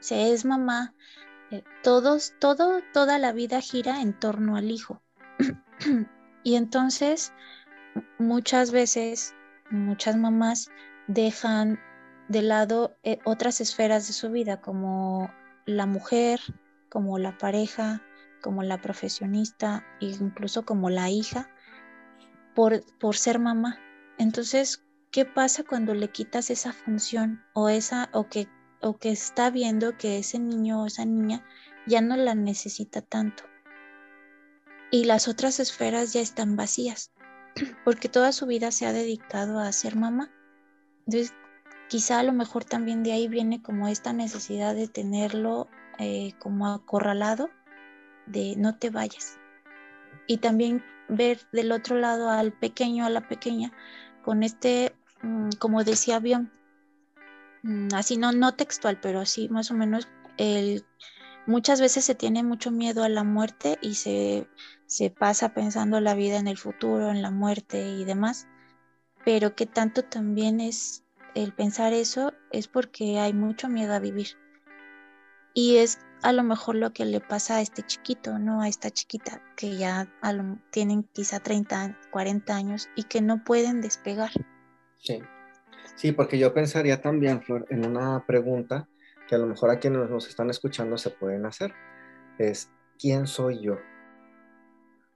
es 0.00 0.44
mamá, 0.44 0.94
eh, 1.50 1.62
todos, 1.82 2.34
todo, 2.40 2.80
toda 2.92 3.18
la 3.18 3.32
vida 3.32 3.60
gira 3.60 4.02
en 4.02 4.18
torno 4.18 4.56
al 4.56 4.70
hijo. 4.70 5.02
Y 6.42 6.56
entonces 6.56 7.32
muchas 8.18 8.70
veces, 8.70 9.34
muchas 9.70 10.16
mamás 10.16 10.70
dejan 11.06 11.78
de 12.28 12.42
lado 12.42 12.96
eh, 13.02 13.18
otras 13.24 13.60
esferas 13.60 14.06
de 14.06 14.12
su 14.12 14.30
vida, 14.30 14.60
como 14.60 15.30
la 15.66 15.86
mujer, 15.86 16.40
como 16.88 17.18
la 17.18 17.36
pareja, 17.38 18.02
como 18.40 18.62
la 18.62 18.80
profesionista, 18.80 19.84
incluso 20.00 20.64
como 20.64 20.90
la 20.90 21.10
hija, 21.10 21.50
por, 22.54 22.82
por 22.98 23.16
ser 23.16 23.38
mamá. 23.38 23.78
Entonces, 24.18 24.84
¿qué 25.10 25.24
pasa 25.24 25.64
cuando 25.64 25.94
le 25.94 26.08
quitas 26.08 26.50
esa 26.50 26.72
función 26.72 27.42
o 27.52 27.68
esa 27.68 28.08
o 28.12 28.28
que 28.28 28.48
o 28.82 28.98
que 28.98 29.10
está 29.10 29.50
viendo 29.50 29.96
que 29.98 30.18
ese 30.18 30.38
niño 30.38 30.82
o 30.82 30.86
esa 30.86 31.04
niña 31.04 31.44
ya 31.86 32.00
no 32.00 32.16
la 32.16 32.34
necesita 32.34 33.02
tanto? 33.02 33.44
Y 34.90 35.04
las 35.04 35.28
otras 35.28 35.60
esferas 35.60 36.12
ya 36.12 36.20
están 36.20 36.56
vacías, 36.56 37.12
porque 37.84 38.08
toda 38.08 38.32
su 38.32 38.46
vida 38.46 38.70
se 38.70 38.86
ha 38.86 38.92
dedicado 38.92 39.58
a 39.58 39.72
ser 39.72 39.96
mamá. 39.96 40.30
Entonces, 41.06 41.34
quizá 41.88 42.20
a 42.20 42.24
lo 42.24 42.32
mejor 42.32 42.64
también 42.64 43.02
de 43.02 43.12
ahí 43.12 43.28
viene 43.28 43.62
como 43.62 43.88
esta 43.88 44.12
necesidad 44.12 44.74
de 44.74 44.88
tenerlo 44.88 45.68
eh, 45.98 46.32
como 46.38 46.72
acorralado, 46.72 47.50
de 48.26 48.54
no 48.56 48.78
te 48.78 48.90
vayas. 48.90 49.38
Y 50.26 50.38
también 50.38 50.84
ver 51.08 51.40
del 51.52 51.72
otro 51.72 51.96
lado 51.96 52.30
al 52.30 52.52
pequeño, 52.52 53.04
a 53.04 53.10
la 53.10 53.28
pequeña, 53.28 53.72
con 54.22 54.42
este 54.42 54.94
Mm, 55.22 55.50
como 55.58 55.84
decía 55.84 56.18
Bion, 56.18 56.50
mm, 57.62 57.88
así 57.94 58.16
no, 58.16 58.32
no 58.32 58.54
textual, 58.54 58.98
pero 59.00 59.20
así 59.20 59.48
más 59.48 59.70
o 59.70 59.74
menos, 59.74 60.08
el, 60.38 60.84
muchas 61.50 61.80
veces 61.80 62.04
se 62.04 62.14
tiene 62.14 62.42
mucho 62.42 62.70
miedo 62.70 63.02
a 63.02 63.08
la 63.08 63.24
muerte 63.24 63.78
y 63.82 63.94
se, 63.94 64.46
se 64.86 65.10
pasa 65.10 65.52
pensando 65.52 66.00
la 66.00 66.14
vida 66.14 66.38
en 66.38 66.46
el 66.46 66.56
futuro, 66.56 67.10
en 67.10 67.22
la 67.22 67.30
muerte 67.30 67.90
y 67.90 68.04
demás, 68.04 68.46
pero 69.24 69.54
que 69.54 69.66
tanto 69.66 70.04
también 70.04 70.60
es 70.60 71.04
el 71.34 71.52
pensar 71.52 71.92
eso 71.92 72.32
es 72.52 72.68
porque 72.68 73.18
hay 73.18 73.34
mucho 73.34 73.68
miedo 73.68 73.92
a 73.94 73.98
vivir. 73.98 74.28
Y 75.52 75.76
es 75.76 75.98
a 76.22 76.32
lo 76.32 76.44
mejor 76.44 76.76
lo 76.76 76.92
que 76.92 77.04
le 77.04 77.20
pasa 77.20 77.56
a 77.56 77.60
este 77.60 77.82
chiquito, 77.82 78.38
¿no? 78.38 78.62
A 78.62 78.68
esta 78.68 78.90
chiquita 78.90 79.42
que 79.56 79.76
ya 79.76 80.08
tienen 80.70 81.02
quizá 81.12 81.40
30, 81.40 81.98
40 82.12 82.54
años 82.54 82.88
y 82.94 83.04
que 83.04 83.20
no 83.20 83.42
pueden 83.42 83.80
despegar. 83.80 84.30
Sí. 84.98 85.20
Sí, 85.96 86.12
porque 86.12 86.38
yo 86.38 86.54
pensaría 86.54 87.00
también, 87.00 87.42
Flor, 87.42 87.66
en 87.70 87.84
una 87.84 88.24
pregunta 88.26 88.88
que 89.30 89.36
a 89.36 89.38
lo 89.38 89.46
mejor 89.46 89.70
a 89.70 89.78
quienes 89.78 90.10
nos 90.10 90.28
están 90.28 90.50
escuchando 90.50 90.98
se 90.98 91.10
pueden 91.10 91.46
hacer. 91.46 91.72
Es, 92.36 92.68
¿quién 92.98 93.28
soy 93.28 93.60
yo? 93.62 93.78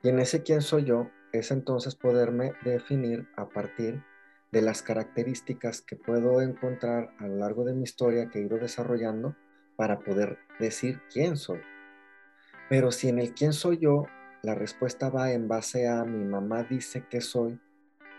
Y 0.05 0.09
en 0.09 0.21
ese 0.21 0.45
quién 0.45 0.63
soy 0.63 0.85
yo 0.85 1.11
es 1.33 1.51
entonces 1.51 1.97
poderme 1.97 2.53
definir 2.63 3.27
a 3.37 3.49
partir 3.49 4.05
de 4.53 4.63
las 4.63 4.83
características 4.83 5.83
que 5.83 5.97
puedo 5.97 6.41
encontrar 6.43 7.11
a 7.19 7.27
lo 7.27 7.39
largo 7.39 7.65
de 7.65 7.75
mi 7.75 7.83
historia 7.83 8.29
que 8.29 8.39
he 8.39 8.43
ido 8.43 8.57
desarrollando 8.57 9.35
para 9.75 9.99
poder 9.99 10.39
decir 10.61 11.01
quién 11.13 11.37
soy. 11.37 11.61
Pero 12.69 12.93
si 12.93 13.09
en 13.09 13.19
el 13.19 13.35
quién 13.35 13.53
soy 13.53 13.79
yo, 13.79 14.07
la 14.43 14.55
respuesta 14.55 15.11
va 15.11 15.33
en 15.33 15.49
base 15.49 15.89
a 15.89 16.05
mi 16.05 16.25
mamá 16.25 16.63
dice 16.63 17.05
que 17.11 17.21
soy, 17.21 17.59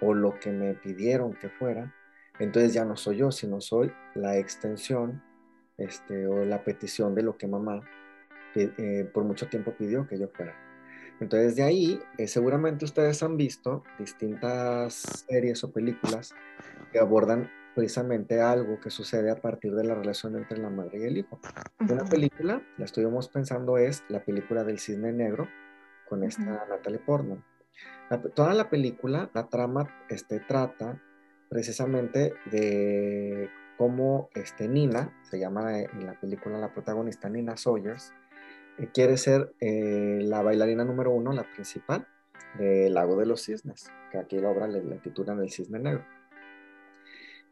o 0.02 0.14
lo 0.14 0.38
que 0.42 0.52
me 0.52 0.74
pidieron 0.74 1.36
que 1.36 1.48
fuera, 1.48 1.96
entonces 2.38 2.74
ya 2.74 2.84
no 2.84 2.98
soy 2.98 3.20
yo, 3.20 3.32
sino 3.32 3.62
soy 3.62 3.94
la 4.14 4.38
extensión 4.38 5.24
este, 5.78 6.28
o 6.28 6.46
la 6.46 6.64
petición 6.64 7.16
de 7.16 7.24
lo 7.24 7.38
que 7.38 7.48
mamá 7.48 7.82
eh, 8.56 9.10
por 9.14 9.24
mucho 9.24 9.48
tiempo 9.48 9.74
pidió 9.78 10.08
que 10.08 10.18
yo 10.18 10.28
fuera. 10.30 10.56
Entonces 11.20 11.56
de 11.56 11.64
ahí, 11.64 12.00
eh, 12.18 12.28
seguramente 12.28 12.86
ustedes 12.86 13.22
han 13.24 13.38
visto 13.38 13.84
distintas 14.00 15.26
series 15.28 15.64
o 15.64 15.72
películas 15.72 16.34
que 16.92 17.00
abordan 17.00 17.50
precisamente 17.74 18.42
algo 18.42 18.80
que 18.80 18.90
sucede 18.90 19.30
a 19.32 19.42
partir 19.42 19.74
de 19.76 19.84
la 19.84 19.96
relación 19.96 20.36
entre 20.38 20.58
la 20.58 20.70
madre 20.70 21.00
y 21.00 21.04
el 21.04 21.18
hijo. 21.18 21.40
Una 21.80 22.06
película, 22.06 22.62
la 22.78 22.86
estuvimos 22.86 23.28
pensando, 23.28 23.78
es 23.78 24.04
la 24.08 24.24
película 24.24 24.64
del 24.64 24.80
cisne 24.80 25.12
negro 25.12 25.48
con 26.08 26.24
esta 26.24 26.66
Natalie 26.70 27.00
Portman 27.00 27.44
toda 28.34 28.54
la 28.54 28.70
película, 28.70 29.30
la 29.34 29.48
trama 29.48 29.88
este, 30.10 30.40
trata 30.40 31.02
precisamente 31.50 32.34
de 32.52 33.50
cómo 33.78 34.30
este, 34.36 34.68
Nina, 34.68 35.14
se 35.24 35.40
llama 35.40 35.80
en 35.80 36.06
la 36.06 36.20
película 36.20 36.58
la 36.58 36.74
protagonista 36.74 37.30
Nina 37.30 37.58
Sawyers, 37.58 38.14
eh, 38.78 38.90
quiere 38.94 39.18
ser 39.18 39.54
eh, 39.60 40.20
la 40.22 40.42
bailarina 40.42 40.84
número 40.84 41.12
uno, 41.12 41.32
la 41.32 41.44
principal, 41.44 42.08
del 42.58 42.94
Lago 42.94 43.18
de 43.18 43.26
los 43.26 43.44
Cisnes, 43.44 43.92
que 44.12 44.18
aquí 44.18 44.40
la 44.40 44.50
obra 44.50 44.68
le, 44.68 44.82
titulan 45.00 45.40
El 45.42 45.52
Cisne 45.52 45.80
Negro. 45.80 46.06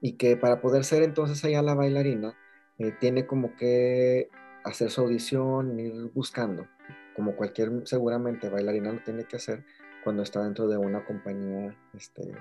Y 0.01 0.13
que 0.13 0.35
para 0.35 0.61
poder 0.61 0.83
ser 0.83 1.03
entonces 1.03 1.43
ella 1.43 1.61
la 1.61 1.75
bailarina, 1.75 2.35
eh, 2.77 2.91
tiene 2.99 3.25
como 3.25 3.55
que 3.55 4.29
hacer 4.63 4.89
su 4.89 5.01
audición, 5.01 5.79
ir 5.79 5.93
buscando, 6.13 6.67
como 7.15 7.35
cualquier 7.35 7.85
seguramente 7.85 8.49
bailarina 8.49 8.91
lo 8.91 9.03
tiene 9.03 9.25
que 9.25 9.37
hacer, 9.37 9.63
cuando 10.03 10.23
está 10.23 10.43
dentro 10.43 10.67
de 10.67 10.77
una 10.77 11.05
compañía 11.05 11.75
este, 11.93 12.31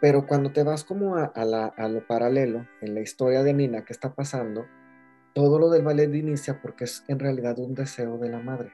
Pero 0.00 0.26
cuando 0.26 0.52
te 0.52 0.62
vas 0.62 0.84
como 0.84 1.16
a, 1.16 1.88
lo 1.88 2.06
paralelo, 2.06 2.66
en 2.80 2.94
la 2.94 3.00
historia 3.00 3.42
de 3.42 3.54
Nina, 3.54 3.84
¿qué 3.84 3.92
está 3.92 4.14
pasando? 4.14 4.66
Todo 5.34 5.58
lo 5.58 5.70
del 5.70 5.84
ballet 5.84 6.14
inicia 6.14 6.60
porque 6.60 6.84
es 6.84 7.04
en 7.08 7.18
realidad 7.18 7.58
un 7.58 7.74
deseo 7.74 8.18
de 8.18 8.28
la 8.28 8.38
madre, 8.38 8.72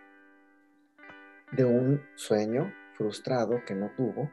de 1.53 1.65
un 1.65 2.03
sueño 2.17 2.73
frustrado 2.97 3.61
que 3.67 3.75
no 3.75 3.91
tuvo, 3.97 4.31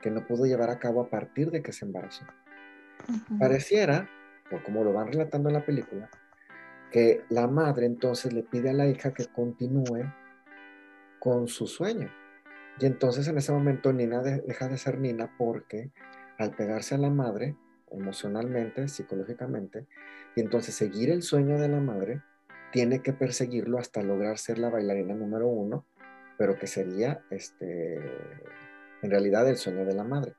que 0.00 0.10
no 0.10 0.26
pudo 0.26 0.44
llevar 0.44 0.70
a 0.70 0.78
cabo 0.78 1.02
a 1.02 1.10
partir 1.10 1.50
de 1.50 1.62
que 1.62 1.72
se 1.72 1.84
embarazó. 1.84 2.24
Pareciera, 3.38 4.08
o 4.52 4.62
como 4.62 4.84
lo 4.84 4.92
van 4.92 5.08
relatando 5.08 5.48
en 5.48 5.54
la 5.54 5.64
película, 5.64 6.10
que 6.90 7.24
la 7.30 7.46
madre 7.46 7.86
entonces 7.86 8.32
le 8.32 8.42
pide 8.42 8.70
a 8.70 8.74
la 8.74 8.86
hija 8.86 9.14
que 9.14 9.26
continúe 9.26 10.12
con 11.18 11.48
su 11.48 11.66
sueño. 11.66 12.10
Y 12.80 12.86
entonces 12.86 13.28
en 13.28 13.36
ese 13.36 13.52
momento 13.52 13.92
Nina 13.92 14.22
deja 14.22 14.68
de 14.68 14.78
ser 14.78 14.98
Nina 14.98 15.34
porque 15.36 15.90
al 16.38 16.56
pegarse 16.56 16.94
a 16.94 16.98
la 16.98 17.10
madre 17.10 17.56
emocionalmente, 17.90 18.88
psicológicamente, 18.88 19.86
y 20.34 20.40
entonces 20.40 20.74
seguir 20.74 21.10
el 21.10 21.22
sueño 21.22 21.58
de 21.58 21.68
la 21.68 21.80
madre, 21.80 22.22
tiene 22.72 23.02
que 23.02 23.12
perseguirlo 23.12 23.78
hasta 23.78 24.02
lograr 24.02 24.38
ser 24.38 24.58
la 24.58 24.70
bailarina 24.70 25.14
número 25.14 25.48
uno, 25.48 25.84
pero 26.38 26.56
que 26.56 26.66
sería 26.66 27.22
este, 27.30 27.96
en 29.02 29.10
realidad 29.10 29.48
el 29.48 29.56
sueño 29.56 29.84
de 29.84 29.94
la 29.94 30.04
madre. 30.04 30.34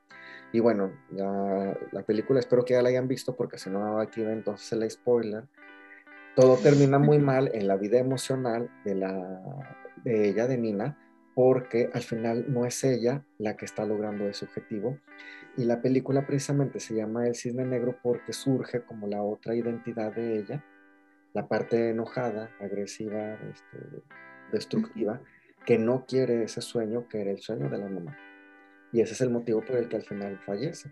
Y 0.53 0.59
bueno, 0.59 0.91
ya 1.11 1.77
la 1.91 2.03
película 2.03 2.39
espero 2.39 2.65
que 2.65 2.73
ya 2.73 2.81
la 2.81 2.89
hayan 2.89 3.07
visto 3.07 3.35
porque 3.35 3.57
si 3.57 3.69
no 3.69 3.99
aquí 3.99 4.23
va 4.23 4.31
entonces 4.31 4.71
el 4.73 4.89
spoiler. 4.89 5.43
Todo 6.35 6.57
termina 6.57 6.99
muy 6.99 7.19
mal 7.19 7.51
en 7.53 7.67
la 7.67 7.75
vida 7.75 7.99
emocional 7.99 8.69
de 8.83 8.95
la 8.95 9.41
de 10.03 10.29
ella, 10.29 10.47
de 10.47 10.57
Nina, 10.57 10.97
porque 11.35 11.89
al 11.93 12.01
final 12.01 12.45
no 12.47 12.65
es 12.65 12.83
ella 12.83 13.25
la 13.37 13.55
que 13.55 13.65
está 13.65 13.85
logrando 13.85 14.27
ese 14.27 14.45
objetivo. 14.45 14.99
Y 15.57 15.65
la 15.65 15.81
película 15.81 16.25
precisamente 16.25 16.79
se 16.79 16.95
llama 16.95 17.27
El 17.27 17.35
Cisne 17.35 17.65
Negro 17.65 17.97
porque 18.01 18.33
surge 18.33 18.83
como 18.83 19.07
la 19.07 19.21
otra 19.21 19.55
identidad 19.55 20.13
de 20.13 20.39
ella, 20.39 20.63
la 21.33 21.47
parte 21.47 21.89
enojada, 21.89 22.51
agresiva, 22.59 23.33
este, 23.33 24.03
destructiva, 24.51 25.21
que 25.65 25.77
no 25.77 26.05
quiere 26.05 26.43
ese 26.43 26.61
sueño 26.61 27.07
que 27.07 27.21
era 27.21 27.31
el 27.31 27.39
sueño 27.39 27.69
de 27.69 27.77
la 27.77 27.87
mamá. 27.87 28.17
Y 28.93 29.01
ese 29.01 29.13
es 29.13 29.21
el 29.21 29.29
motivo 29.29 29.61
por 29.61 29.77
el 29.77 29.87
que 29.87 29.97
al 29.97 30.03
final 30.03 30.39
fallece. 30.39 30.91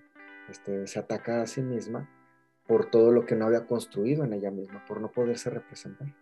Este, 0.49 0.87
se 0.87 0.99
ataca 0.99 1.41
a 1.41 1.47
sí 1.47 1.61
misma 1.61 2.09
por 2.67 2.89
todo 2.89 3.11
lo 3.11 3.25
que 3.25 3.35
no 3.35 3.45
había 3.45 3.65
construido 3.65 4.23
en 4.23 4.33
ella 4.33 4.51
misma, 4.51 4.85
por 4.85 5.01
no 5.01 5.11
poderse 5.11 5.49
representar. 5.49 6.13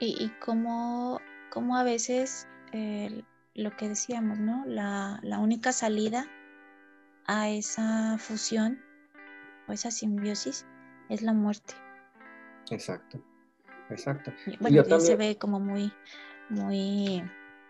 ¿Y, 0.00 0.24
y 0.24 0.28
cómo 0.40 1.20
cómo 1.50 1.76
a 1.76 1.82
veces 1.82 2.46
lo 3.58 3.76
que 3.76 3.88
decíamos, 3.88 4.38
¿no? 4.38 4.64
La, 4.66 5.20
la 5.22 5.38
única 5.38 5.72
salida 5.72 6.26
a 7.26 7.48
esa 7.50 8.16
fusión 8.18 8.80
o 9.66 9.72
esa 9.72 9.90
simbiosis 9.90 10.64
es 11.08 11.22
la 11.22 11.32
muerte. 11.32 11.74
Exacto, 12.70 13.22
exacto. 13.90 14.32
Bueno, 14.60 14.82
también... 14.82 15.00
se 15.00 15.16
ve 15.16 15.38
como 15.38 15.60
muy, 15.60 15.92
muy 16.48 17.22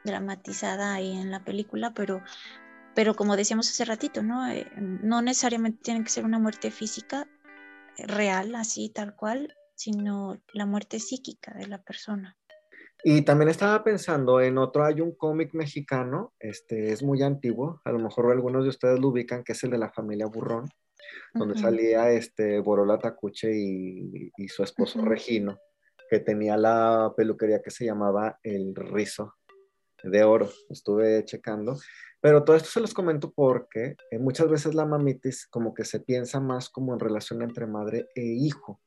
dramatizada 0.05 0.95
ahí 0.95 1.17
en 1.17 1.31
la 1.31 1.45
película, 1.45 1.93
pero, 1.95 2.23
pero 2.95 3.15
como 3.15 3.37
decíamos 3.37 3.71
hace 3.71 3.85
ratito, 3.85 4.23
¿no? 4.23 4.49
Eh, 4.49 4.71
no 4.77 5.23
necesariamente 5.23 5.81
tiene 5.83 6.05
que 6.05 6.11
ser 6.11 6.25
una 6.25 6.39
muerte 6.39 6.71
física 6.71 7.27
real, 7.97 8.55
así 8.55 8.91
tal 8.91 9.17
cual, 9.17 9.55
sino 9.75 10.41
la 10.53 10.67
muerte 10.67 11.01
psíquica 11.01 11.53
de 11.55 11.67
la 11.67 11.83
persona. 11.83 12.38
Y 13.05 13.23
también 13.23 13.49
estaba 13.49 13.85
pensando 13.85 14.41
en 14.41 14.59
otro, 14.59 14.85
hay 14.85 15.01
un 15.01 15.15
cómic 15.15 15.55
mexicano, 15.55 16.35
este 16.41 16.93
es 16.93 17.03
muy 17.03 17.23
antiguo, 17.23 17.81
a 17.85 17.93
lo 17.93 18.01
mejor 18.01 18.33
algunos 18.33 18.65
de 18.65 18.71
ustedes 18.71 18.99
lo 18.99 19.09
ubican, 19.09 19.45
que 19.45 19.53
es 19.53 19.63
el 19.63 19.71
de 19.71 19.79
la 19.79 19.91
familia 19.91 20.27
Burrón, 20.27 20.69
donde 21.33 21.59
salía 21.59 22.11
este 22.11 22.59
Borola 22.59 22.99
Tacuche 22.99 23.57
y, 23.57 24.33
y 24.37 24.49
su 24.49 24.65
esposo 24.65 25.05
Regino, 25.05 25.59
que 26.11 26.19
tenía 26.19 26.57
la 26.57 27.13
peluquería 27.17 27.63
que 27.63 27.71
se 27.71 27.85
llamaba 27.85 28.41
El 28.43 28.75
Rizo 28.75 29.37
de 30.03 30.25
Oro. 30.25 30.49
Estuve 30.71 31.25
checando. 31.25 31.77
Pero 32.21 32.43
todo 32.43 32.57
esto 32.57 32.69
se 32.69 32.81
los 32.81 32.95
comento 32.95 33.33
porque 33.33 33.97
eh, 34.11 34.19
muchas 34.19 34.49
veces 34.49 34.75
la 34.75 34.85
mamitis 34.85 35.47
como 35.47 35.73
que 35.73 35.85
se 35.85 36.01
piensa 36.01 36.41
más 36.41 36.69
como 36.69 36.93
en 36.93 37.01
relación 37.01 37.43
entre 37.43 37.67
madre 37.67 38.09
e 38.15 38.23
hijo. 38.23 38.81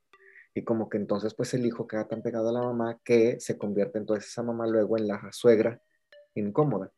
Y 0.54 0.64
como 0.64 0.90
que 0.90 0.98
entonces 0.98 1.34
pues 1.34 1.54
el 1.54 1.66
hijo 1.66 1.88
queda 1.88 2.08
tan 2.08 2.22
pegado 2.22 2.50
a 2.50 2.54
la 2.54 2.62
mamá 2.62 3.00
que 3.04 3.40
se 3.40 3.58
convierte 3.58 4.00
entonces 4.00 4.30
esa 4.30 4.44
mamá 4.44 4.68
luego 4.68 4.98
en 4.98 5.08
la 5.08 5.30
suegra 5.32 5.82
incómoda. 6.36 6.92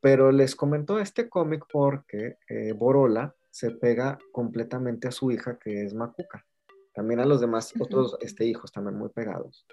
Pero 0.00 0.30
les 0.30 0.54
comento 0.54 0.98
este 0.98 1.28
cómic 1.28 1.64
porque 1.70 2.38
eh, 2.48 2.72
Borola 2.72 3.34
se 3.50 3.72
pega 3.72 4.18
completamente 4.32 5.08
a 5.08 5.12
su 5.12 5.30
hija, 5.30 5.58
que 5.58 5.84
es 5.84 5.94
Macuca. 5.94 6.46
También 6.94 7.20
a 7.20 7.26
los 7.26 7.40
demás 7.40 7.72
otros 7.78 8.16
este, 8.20 8.44
hijos 8.44 8.72
también 8.72 8.96
muy 8.96 9.08
pegados. 9.08 9.66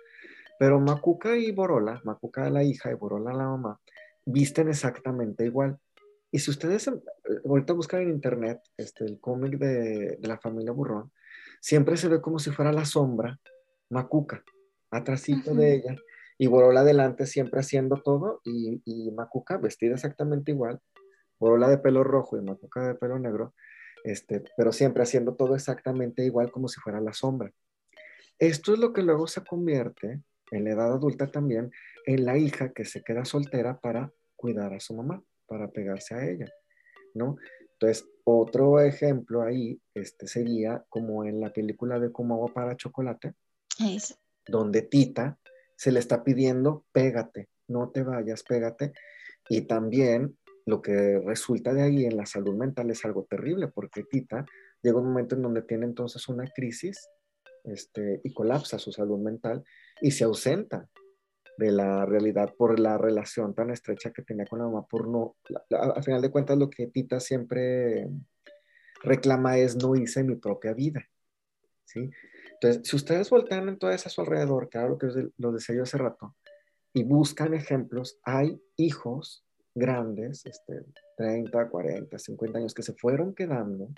Pero 0.58 0.80
Macuca 0.80 1.38
y 1.38 1.52
Borola, 1.52 2.02
Macuca 2.04 2.50
la 2.50 2.64
hija 2.64 2.92
y 2.92 2.96
Borola 2.96 3.34
la 3.34 3.46
mamá, 3.46 3.80
visten 4.26 4.70
exactamente 4.70 5.46
igual. 5.46 5.78
Y 6.32 6.40
si 6.40 6.52
ustedes 6.52 6.88
eh, 6.88 6.94
ahorita 7.46 7.74
buscan 7.74 8.02
en 8.02 8.10
internet 8.10 8.62
este, 8.78 9.06
el 9.06 9.20
cómic 9.20 9.58
de, 9.58 10.18
de, 10.18 10.28
la 10.28 10.38
familia 10.38 10.72
Burrón, 10.72 11.12
siempre 11.62 11.98
se 11.98 12.08
ve 12.08 12.22
como 12.22 12.40
si 12.40 12.52
fuera 12.52 12.72
la 12.72 12.86
sombra, 12.86 13.40
Macuca, 13.90 14.44
atrásito 14.92 15.54
de 15.54 15.76
ella, 15.76 15.96
y 16.38 16.48
Borola 16.48 16.82
adelante 16.82 17.26
siempre 17.26 17.60
haciendo 17.60 18.02
todo, 18.02 18.42
y, 18.44 18.82
y 18.86 19.12
Macuca 19.12 19.58
vestida 19.58 19.96
exactamente 19.96 20.52
igual, 20.52 20.80
Borola 21.40 21.70
de 21.70 21.78
pelo 21.78 22.04
rojo 22.04 22.38
y 22.38 22.42
Macuca 22.42 22.88
de 22.88 22.96
pelo 22.96 23.20
negro, 23.20 23.54
este, 24.04 24.44
pero 24.56 24.72
siempre 24.72 25.04
haciendo 25.04 25.36
todo 25.36 25.56
exactamente 25.56 26.24
igual 26.24 26.52
como 26.52 26.68
si 26.68 26.80
fuera 26.80 27.02
la 27.02 27.14
sombra. 27.14 27.52
Esto 28.38 28.74
es 28.74 28.80
lo 28.80 28.94
que 28.94 29.02
luego 29.02 29.28
se 29.28 29.44
convierte 29.44 30.22
en 30.52 30.64
la 30.64 30.72
edad 30.72 30.94
adulta 30.94 31.28
también 31.28 31.72
en 32.06 32.26
la 32.26 32.38
hija 32.38 32.72
que 32.72 32.86
se 32.86 33.02
queda 33.02 33.26
soltera 33.26 33.80
para 33.80 34.12
cuidar 34.36 34.74
a 34.74 34.80
su 34.80 34.96
mamá, 34.96 35.24
para 35.48 35.70
pegarse 35.70 36.14
a 36.14 36.30
ella, 36.30 36.52
¿no? 37.14 37.38
Entonces, 37.80 38.08
otro 38.24 38.80
ejemplo 38.80 39.44
ahí 39.44 39.80
este, 39.94 40.28
sería 40.28 40.84
como 40.90 41.26
en 41.26 41.40
la 41.40 41.52
película 41.52 42.00
de 42.00 42.12
Como 42.12 42.36
agua 42.36 42.54
para 42.54 42.78
chocolate, 42.78 43.34
donde 44.48 44.82
Tita 44.82 45.38
se 45.76 45.92
le 45.92 46.00
está 46.00 46.24
pidiendo, 46.24 46.86
pégate, 46.92 47.50
no 47.68 47.90
te 47.90 48.04
vayas, 48.04 48.44
pégate. 48.44 48.94
Y 49.50 49.62
también 49.62 50.38
lo 50.66 50.82
que 50.82 51.20
resulta 51.20 51.74
de 51.74 51.84
ahí 51.84 52.06
en 52.06 52.18
la 52.18 52.26
salud 52.26 52.56
mental 52.56 52.90
es 52.90 53.04
algo 53.06 53.26
terrible, 53.30 53.68
porque 53.68 54.04
Tita 54.04 54.46
llega 54.82 55.00
un 55.00 55.08
momento 55.08 55.36
en 55.36 55.42
donde 55.42 55.62
tiene 55.62 55.86
entonces 55.86 56.28
una 56.30 56.46
crisis 56.48 57.10
este, 57.66 58.22
y 58.24 58.34
colapsa 58.34 58.80
su 58.80 58.92
salud 58.92 59.20
mental 59.20 59.64
y 60.02 60.12
se 60.12 60.24
ausenta 60.24 60.88
de 61.58 61.72
la 61.72 62.06
realidad 62.06 62.54
por 62.58 62.80
la 62.80 62.98
relación 62.98 63.54
tan 63.54 63.70
estrecha 63.70 64.12
que 64.12 64.22
tenía 64.22 64.46
con 64.46 64.60
la 64.60 64.66
mamá, 64.66 64.86
por 64.88 65.08
no, 65.08 65.36
al 65.70 66.04
final 66.04 66.22
de 66.22 66.32
cuentas 66.32 66.58
lo 66.58 66.70
que 66.70 66.88
Tita 66.88 67.20
siempre 67.20 68.10
reclama 69.04 69.58
es 69.58 69.76
no 69.76 69.96
hice 69.96 70.24
mi 70.24 70.36
propia 70.36 70.74
vida, 70.74 71.08
¿sí? 71.86 72.10
Entonces, 72.54 72.82
si 72.88 72.96
ustedes 72.96 73.30
voltean 73.30 73.70
entonces 73.70 74.06
a 74.06 74.10
su 74.10 74.22
alrededor, 74.22 74.70
que 74.70 74.80
lo 74.80 74.98
que 74.98 75.08
lo 75.38 75.52
decía 75.52 75.76
yo 75.76 75.84
hace 75.84 75.98
rato, 75.98 76.36
y 76.94 77.04
buscan 77.04 77.54
ejemplos, 77.54 78.20
hay 78.24 78.62
hijos 78.78 79.46
grandes, 79.74 80.46
este, 80.46 80.86
30, 81.18 81.70
40, 81.70 82.18
50 82.18 82.58
años, 82.58 82.74
que 82.74 82.84
se 82.84 82.94
fueron 82.94 83.36
quedando 83.36 83.90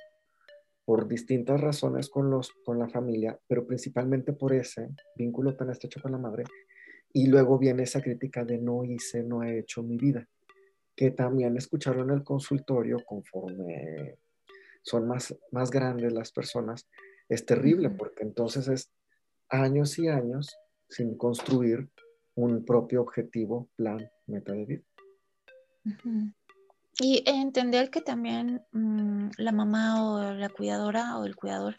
por 0.84 1.08
distintas 1.08 1.62
razones 1.62 2.10
con, 2.10 2.32
los, 2.32 2.52
con 2.66 2.80
la 2.80 2.90
familia, 2.90 3.38
pero 3.48 3.68
principalmente 3.68 4.34
por 4.34 4.54
ese 4.54 4.90
vínculo 5.16 5.56
tan 5.56 5.70
estrecho 5.70 6.02
con 6.02 6.14
la 6.14 6.18
madre. 6.18 6.46
Y 7.14 7.28
luego 7.28 7.58
viene 7.58 7.84
esa 7.84 8.02
crítica 8.02 8.44
de 8.44 8.58
no 8.58 8.84
hice, 8.84 9.24
no 9.24 9.44
he 9.44 9.60
hecho 9.60 9.84
mi 9.84 9.98
vida, 9.98 10.28
que 10.96 11.12
también 11.12 11.58
escucharon 11.58 12.10
en 12.10 12.18
el 12.18 12.24
consultorio 12.24 13.04
conforme 13.06 14.18
son 14.82 15.08
más, 15.08 15.36
más 15.52 15.70
grandes 15.70 16.14
las 16.14 16.32
personas. 16.32 16.88
Es 17.30 17.46
terrible 17.46 17.90
porque 17.90 18.24
entonces 18.24 18.68
es 18.68 18.92
años 19.50 19.98
y 20.00 20.08
años 20.08 20.56
sin 20.90 21.18
construir 21.18 21.90
un 22.36 22.64
propio 22.64 23.02
objetivo, 23.02 23.68
plan, 23.76 24.10
meta 24.28 24.54
de 24.54 24.66
vida. 24.66 24.84
Y 27.00 27.24
entender 27.26 27.90
que 27.90 28.02
también 28.02 28.62
mm, 28.72 29.30
la 29.38 29.52
mamá 29.52 30.04
o 30.04 30.34
la 30.34 30.50
cuidadora 30.50 31.18
o 31.18 31.26
el 31.26 31.36
cuidador 31.36 31.76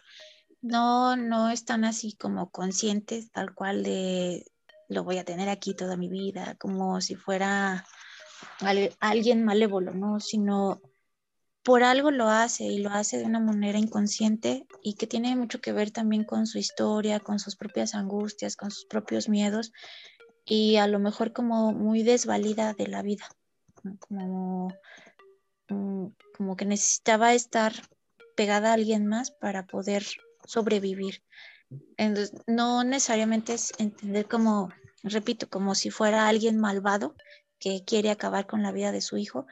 no, 0.60 1.16
no 1.16 1.50
están 1.50 1.84
así 1.84 2.14
como 2.16 2.50
conscientes 2.50 3.30
tal 3.30 3.54
cual 3.54 3.82
de 3.82 4.44
lo 4.88 5.04
voy 5.04 5.18
a 5.18 5.24
tener 5.24 5.48
aquí 5.48 5.74
toda 5.74 5.96
mi 5.96 6.08
vida, 6.08 6.56
como 6.58 7.00
si 7.00 7.14
fuera 7.14 7.84
alguien 9.00 9.44
malévolo, 9.44 9.92
¿no? 9.92 10.20
Sino 10.20 10.80
por 11.62 11.82
algo 11.82 12.10
lo 12.10 12.28
hace 12.28 12.64
y 12.64 12.78
lo 12.78 12.90
hace 12.90 13.18
de 13.18 13.24
una 13.24 13.40
manera 13.40 13.78
inconsciente 13.78 14.66
y 14.82 14.94
que 14.94 15.06
tiene 15.06 15.36
mucho 15.36 15.60
que 15.60 15.72
ver 15.72 15.90
también 15.90 16.24
con 16.24 16.46
su 16.46 16.58
historia, 16.58 17.20
con 17.20 17.38
sus 17.38 17.56
propias 17.56 17.94
angustias, 17.94 18.56
con 18.56 18.70
sus 18.70 18.86
propios 18.86 19.28
miedos 19.28 19.72
y 20.44 20.76
a 20.76 20.86
lo 20.86 20.98
mejor 20.98 21.32
como 21.32 21.72
muy 21.72 22.02
desvalida 22.02 22.72
de 22.72 22.86
la 22.86 23.02
vida 23.02 23.28
como, 23.98 24.68
mm, 25.68 26.06
como 26.36 26.56
que 26.56 26.64
necesitaba 26.64 27.34
estar 27.34 27.72
pegada 28.36 28.70
a 28.70 28.74
alguien 28.74 29.06
más 29.06 29.30
para 29.30 29.66
poder 29.66 30.04
sobrevivir. 30.44 31.22
No 32.46 32.84
necesariamente 32.84 33.54
es 33.54 33.72
entender 33.78 34.26
como, 34.26 34.70
repito, 35.02 35.48
como 35.48 35.74
si 35.74 35.90
fuera 35.90 36.28
alguien 36.28 36.58
malvado 36.58 37.14
que 37.58 37.84
quiere 37.84 38.10
acabar 38.10 38.46
con 38.46 38.62
la 38.62 38.72
vida 38.72 38.92
de 38.92 39.00
su 39.00 39.16
hijo, 39.16 39.46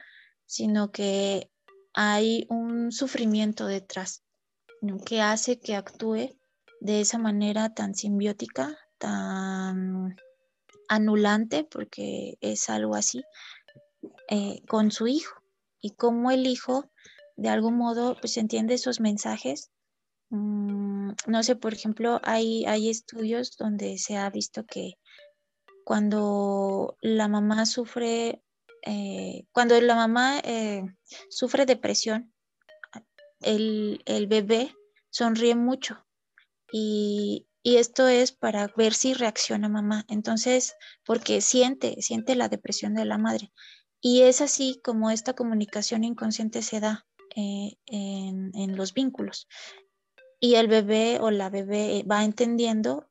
sino 0.45 0.91
que 0.91 1.51
hay 1.93 2.45
un 2.49 2.91
sufrimiento 2.91 3.65
detrás 3.67 4.23
que 5.05 5.21
hace 5.21 5.59
que 5.59 5.75
actúe 5.75 6.37
de 6.79 7.01
esa 7.01 7.17
manera 7.17 7.73
tan 7.73 7.95
simbiótica, 7.95 8.77
tan 8.97 10.15
anulante, 10.87 11.63
porque 11.63 12.37
es 12.41 12.69
algo 12.69 12.95
así, 12.95 13.23
eh, 14.29 14.61
con 14.67 14.91
su 14.91 15.07
hijo 15.07 15.41
y 15.81 15.91
cómo 15.91 16.31
el 16.31 16.45
hijo 16.45 16.89
de 17.35 17.49
algún 17.49 17.77
modo 17.77 18.15
pues 18.19 18.37
entiende 18.37 18.75
esos 18.75 18.99
mensajes. 18.99 19.71
Mm, 20.29 20.86
no 21.25 21.43
sé, 21.43 21.55
por 21.55 21.73
ejemplo, 21.73 22.19
hay, 22.23 22.65
estudios 22.89 23.57
donde 23.57 23.97
se 23.97 24.17
ha 24.17 24.29
visto 24.29 24.65
que 24.65 24.93
cuando 25.83 26.97
la 27.01 27.27
mamá 27.27 27.65
sufre, 27.65 28.43
eh, 28.85 29.45
cuando 29.51 29.79
la 29.81 29.95
mamá 29.95 30.39
eh, 30.43 30.83
sufre 31.29 31.65
depresión, 31.65 32.33
el, 33.41 34.27
bebé 34.27 34.75
sonríe 35.09 35.55
mucho 35.55 36.05
y, 36.71 37.47
y 37.63 37.77
esto 37.77 38.07
es 38.07 38.31
para 38.31 38.67
ver 38.75 38.93
si 38.93 39.13
reacciona 39.13 39.69
mamá. 39.69 40.05
Entonces, 40.07 40.75
porque 41.05 41.41
siente, 41.41 42.01
siente 42.01 42.35
la 42.35 42.49
depresión 42.49 42.93
de 42.93 43.05
la 43.05 43.17
madre. 43.17 43.51
Y 43.99 44.21
es 44.21 44.41
así 44.41 44.79
como 44.83 45.09
esta 45.09 45.33
comunicación 45.33 46.03
inconsciente 46.03 46.61
se 46.61 46.79
da 46.79 47.05
eh, 47.35 47.77
en, 47.85 48.75
los 48.75 48.93
vínculos. 48.93 49.47
Y 50.39 50.55
el 50.55 50.67
bebé 50.67 51.19
o 51.19 51.31
la 51.31 51.49
bebé 51.49 52.03
va 52.09 52.23
entendiendo 52.23 53.09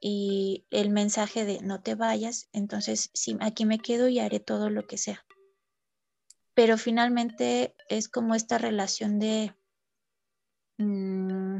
y 0.00 0.66
el 0.70 0.90
mensaje 0.90 1.44
de 1.44 1.60
no 1.60 1.82
te 1.82 1.94
vayas, 1.94 2.48
entonces 2.52 3.10
sí, 3.12 3.36
aquí 3.40 3.64
me 3.64 3.80
quedo 3.80 4.08
y 4.08 4.20
haré 4.20 4.40
todo 4.40 4.70
lo 4.70 4.86
que 4.86 4.96
sea. 4.96 5.24
Pero 6.54 6.78
finalmente 6.78 7.74
es 7.88 8.08
como 8.08 8.34
esta 8.34 8.58
relación 8.58 9.18
de, 9.18 9.54
mm, 10.78 11.58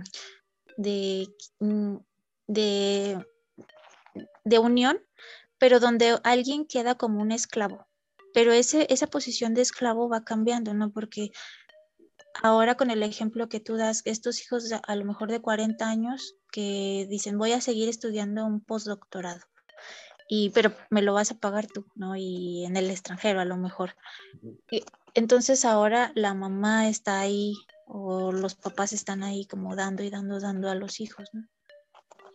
mm, 1.60 1.96
de, 2.46 3.26
de 4.44 4.58
unión, 4.58 5.04
pero 5.58 5.80
donde 5.80 6.18
alguien 6.24 6.66
queda 6.66 6.94
como 6.94 7.20
un 7.20 7.32
esclavo 7.32 7.88
pero 8.38 8.52
ese, 8.52 8.86
esa 8.90 9.06
posición 9.06 9.54
de 9.54 9.62
esclavo 9.62 10.08
va 10.08 10.24
cambiando, 10.24 10.74
¿no? 10.74 10.92
Porque 10.92 11.30
ahora 12.42 12.76
con 12.76 12.90
el 12.90 13.02
ejemplo 13.02 13.48
que 13.48 13.60
tú 13.60 13.76
das, 13.76 14.02
estos 14.04 14.40
hijos 14.42 14.70
a 14.72 14.96
lo 14.96 15.04
mejor 15.04 15.30
de 15.30 15.40
40 15.40 15.88
años 15.88 16.36
que 16.52 17.06
dicen 17.08 17.38
voy 17.38 17.52
a 17.52 17.60
seguir 17.60 17.88
estudiando 17.88 18.44
un 18.46 18.60
postdoctorado, 18.60 19.40
y, 20.28 20.50
pero 20.50 20.72
me 20.90 21.02
lo 21.02 21.14
vas 21.14 21.30
a 21.30 21.38
pagar 21.38 21.66
tú, 21.66 21.86
¿no? 21.94 22.14
Y 22.14 22.64
en 22.66 22.76
el 22.76 22.90
extranjero 22.90 23.40
a 23.40 23.46
lo 23.46 23.56
mejor. 23.56 23.96
entonces 25.14 25.64
ahora 25.64 26.12
la 26.14 26.34
mamá 26.34 26.88
está 26.88 27.20
ahí 27.20 27.54
o 27.86 28.30
los 28.30 28.54
papás 28.54 28.92
están 28.92 29.22
ahí 29.22 29.46
como 29.46 29.74
dando 29.74 30.02
y 30.02 30.10
dando, 30.10 30.38
dando 30.38 30.68
a 30.70 30.74
los 30.74 31.00
hijos, 31.00 31.30
¿no? 31.32 31.48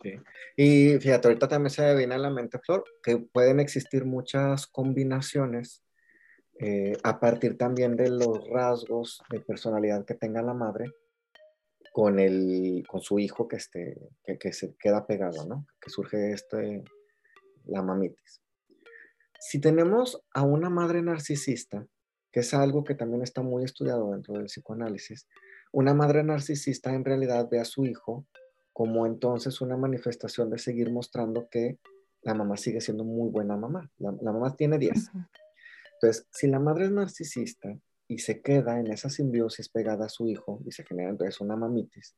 Sí. 0.02 0.14
Y 0.56 0.98
fíjate, 0.98 1.28
ahorita 1.28 1.48
también 1.48 1.70
se 1.70 1.94
viene 1.94 2.14
a 2.14 2.18
la 2.18 2.30
mente, 2.30 2.58
Flor, 2.58 2.84
que 3.02 3.16
pueden 3.16 3.60
existir 3.60 4.04
muchas 4.04 4.66
combinaciones 4.66 5.82
eh, 6.60 6.96
a 7.02 7.18
partir 7.18 7.58
también 7.58 7.96
de 7.96 8.10
los 8.10 8.48
rasgos 8.48 9.22
de 9.30 9.40
personalidad 9.40 10.04
que 10.04 10.14
tenga 10.14 10.42
la 10.42 10.54
madre 10.54 10.92
con, 11.92 12.18
el, 12.18 12.84
con 12.88 13.00
su 13.00 13.18
hijo 13.18 13.48
que, 13.48 13.56
esté, 13.56 13.96
que, 14.40 14.52
se 14.52 14.74
queda 14.76 15.06
pegado, 15.06 15.46
¿no? 15.46 15.66
Que 15.80 15.90
surge 15.90 16.32
este, 16.32 16.82
la 17.66 17.82
mamitis. 17.82 18.40
Si 19.40 19.60
tenemos 19.60 20.22
a 20.32 20.42
una 20.42 20.70
madre 20.70 21.02
narcisista, 21.02 21.86
que 22.32 22.40
es 22.40 22.54
algo 22.54 22.82
que 22.82 22.94
también 22.94 23.22
está 23.22 23.42
muy 23.42 23.64
estudiado 23.64 24.12
dentro 24.12 24.34
del 24.34 24.46
psicoanálisis, 24.46 25.28
una 25.72 25.94
madre 25.94 26.22
narcisista 26.24 26.94
en 26.94 27.04
realidad 27.04 27.48
ve 27.50 27.60
a 27.60 27.64
su 27.64 27.84
hijo 27.84 28.26
como 28.72 29.06
entonces 29.06 29.60
una 29.60 29.76
manifestación 29.76 30.50
de 30.50 30.58
seguir 30.58 30.90
mostrando 30.90 31.48
que 31.48 31.78
la 32.22 32.34
mamá 32.34 32.56
sigue 32.56 32.80
siendo 32.80 33.04
muy 33.04 33.30
buena 33.30 33.56
mamá. 33.56 33.90
La, 33.98 34.32
mamá 34.32 34.56
tiene 34.56 34.78
10. 34.78 35.10
Entonces, 36.04 36.28
si 36.32 36.48
la 36.48 36.58
madre 36.58 36.84
es 36.84 36.90
narcisista 36.90 37.74
y 38.06 38.18
se 38.18 38.42
queda 38.42 38.78
en 38.78 38.92
esa 38.92 39.08
simbiosis 39.08 39.70
pegada 39.70 40.04
a 40.04 40.10
su 40.10 40.28
hijo 40.28 40.60
y 40.66 40.70
se 40.70 40.84
genera 40.84 41.08
entonces 41.08 41.40
una 41.40 41.56
mamitis, 41.56 42.14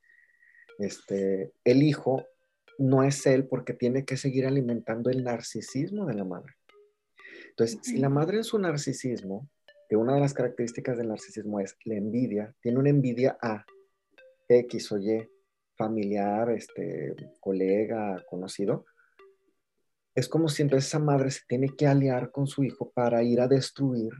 este, 0.77 1.53
el 1.63 1.83
hijo 1.83 2.25
no 2.79 3.03
es 3.03 3.25
él 3.25 3.47
porque 3.47 3.71
tiene 3.71 4.03
que 4.03 4.17
seguir 4.17 4.45
alimentando 4.45 5.09
el 5.09 5.23
narcisismo 5.23 6.05
de 6.05 6.15
la 6.15 6.25
madre. 6.25 6.55
Entonces, 7.51 7.79
si 7.81 7.97
la 7.97 8.09
madre 8.09 8.35
en 8.35 8.43
su 8.43 8.59
narcisismo, 8.59 9.49
que 9.87 9.95
una 9.95 10.15
de 10.15 10.19
las 10.19 10.33
características 10.33 10.97
del 10.97 11.07
narcisismo 11.07 11.61
es 11.61 11.77
la 11.85 11.95
envidia, 11.95 12.53
tiene 12.61 12.79
una 12.79 12.89
envidia 12.89 13.37
a 13.41 13.65
X 14.49 14.91
o 14.91 14.97
Y, 14.97 15.25
familiar, 15.77 16.51
este, 16.51 17.15
colega, 17.39 18.21
conocido, 18.29 18.83
es 20.17 20.27
como 20.27 20.49
si 20.49 20.63
entonces 20.63 20.87
esa 20.87 20.97
madre 20.97 21.29
se 21.29 21.41
tiene 21.47 21.69
que 21.77 21.85
aliar 21.85 22.31
con 22.31 22.47
su 22.47 22.63
hijo 22.63 22.89
para 22.89 23.21
ir 23.21 23.39
a 23.39 23.47
destruir 23.47 24.11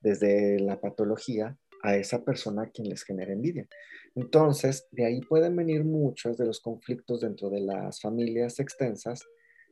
desde 0.00 0.60
la 0.60 0.80
patología 0.80 1.58
a 1.82 1.96
esa 1.96 2.24
persona 2.24 2.62
a 2.62 2.70
quien 2.70 2.88
les 2.88 3.02
genera 3.02 3.32
envidia. 3.32 3.66
Entonces, 4.14 4.86
de 4.92 5.06
ahí 5.06 5.22
pueden 5.22 5.56
venir 5.56 5.82
muchos 5.82 6.38
de 6.38 6.46
los 6.46 6.60
conflictos 6.60 7.22
dentro 7.22 7.50
de 7.50 7.62
las 7.62 8.00
familias 8.00 8.60
extensas, 8.60 9.26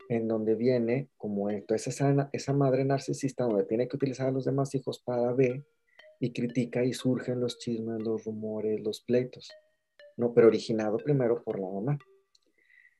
en 0.08 0.26
donde 0.26 0.56
viene 0.56 1.10
como 1.16 1.48
entonces 1.48 1.94
esa, 1.94 2.28
esa 2.32 2.52
madre 2.52 2.84
narcisista 2.84 3.44
donde 3.44 3.66
tiene 3.66 3.86
que 3.86 3.94
utilizar 3.94 4.26
a 4.26 4.32
los 4.32 4.46
demás 4.46 4.74
hijos 4.74 5.00
para 5.06 5.32
ver 5.32 5.64
y 6.18 6.32
critica 6.32 6.84
y 6.84 6.92
surgen 6.92 7.38
los 7.38 7.60
chismes, 7.60 8.02
los 8.02 8.24
rumores, 8.24 8.80
los 8.80 9.00
pleitos, 9.02 9.48
¿no? 10.16 10.34
Pero 10.34 10.48
originado 10.48 10.96
primero 10.96 11.40
por 11.44 11.60
la 11.60 11.68
mamá. 11.68 11.98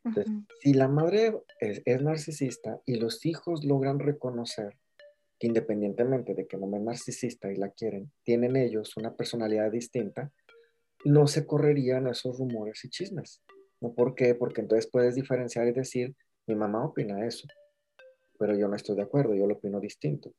Entonces, 0.09 0.33
si 0.61 0.75
la 0.75 0.89
madre 0.89 1.35
es, 1.61 2.03
narcisista 2.03 2.81
y 2.87 2.97
los 2.97 3.25
hijos 3.27 3.65
logran 3.65 3.99
reconocer 3.99 4.77
que 5.39 5.47
independientemente 5.47 6.35
de 6.35 6.47
que 6.47 6.57
no 6.57 6.75
es 6.77 6.83
narcisista 6.83 7.51
y 7.53 7.57
la 7.57 7.71
quieren, 7.71 8.11
tienen 8.25 8.57
ellos 8.57 8.97
una 8.97 9.15
personalidad 9.15 9.71
distinta, 9.71 10.33
no 11.05 11.27
se 11.27 11.47
correrían 11.47 12.09
esos 12.09 12.39
rumores 12.39 12.85
y 12.85 12.91
chismes. 12.91 13.43
¿No? 13.81 13.95
¿Por 13.95 14.15
qué? 14.15 14.35
Porque 14.35 14.61
entonces 14.61 14.91
puedes 14.91 15.15
diferenciar 15.15 15.69
y 15.69 15.73
decir, 15.73 16.17
mi 16.47 16.57
mamá 16.57 16.85
opina 16.85 17.25
eso, 17.25 17.47
pero 18.39 18.57
yo 18.57 18.67
no 18.67 18.75
estoy 18.75 18.97
de 18.97 19.03
acuerdo, 19.03 19.35
yo 19.35 19.47
lo 19.47 19.55
opino 19.55 19.79
distinto. 19.79 20.33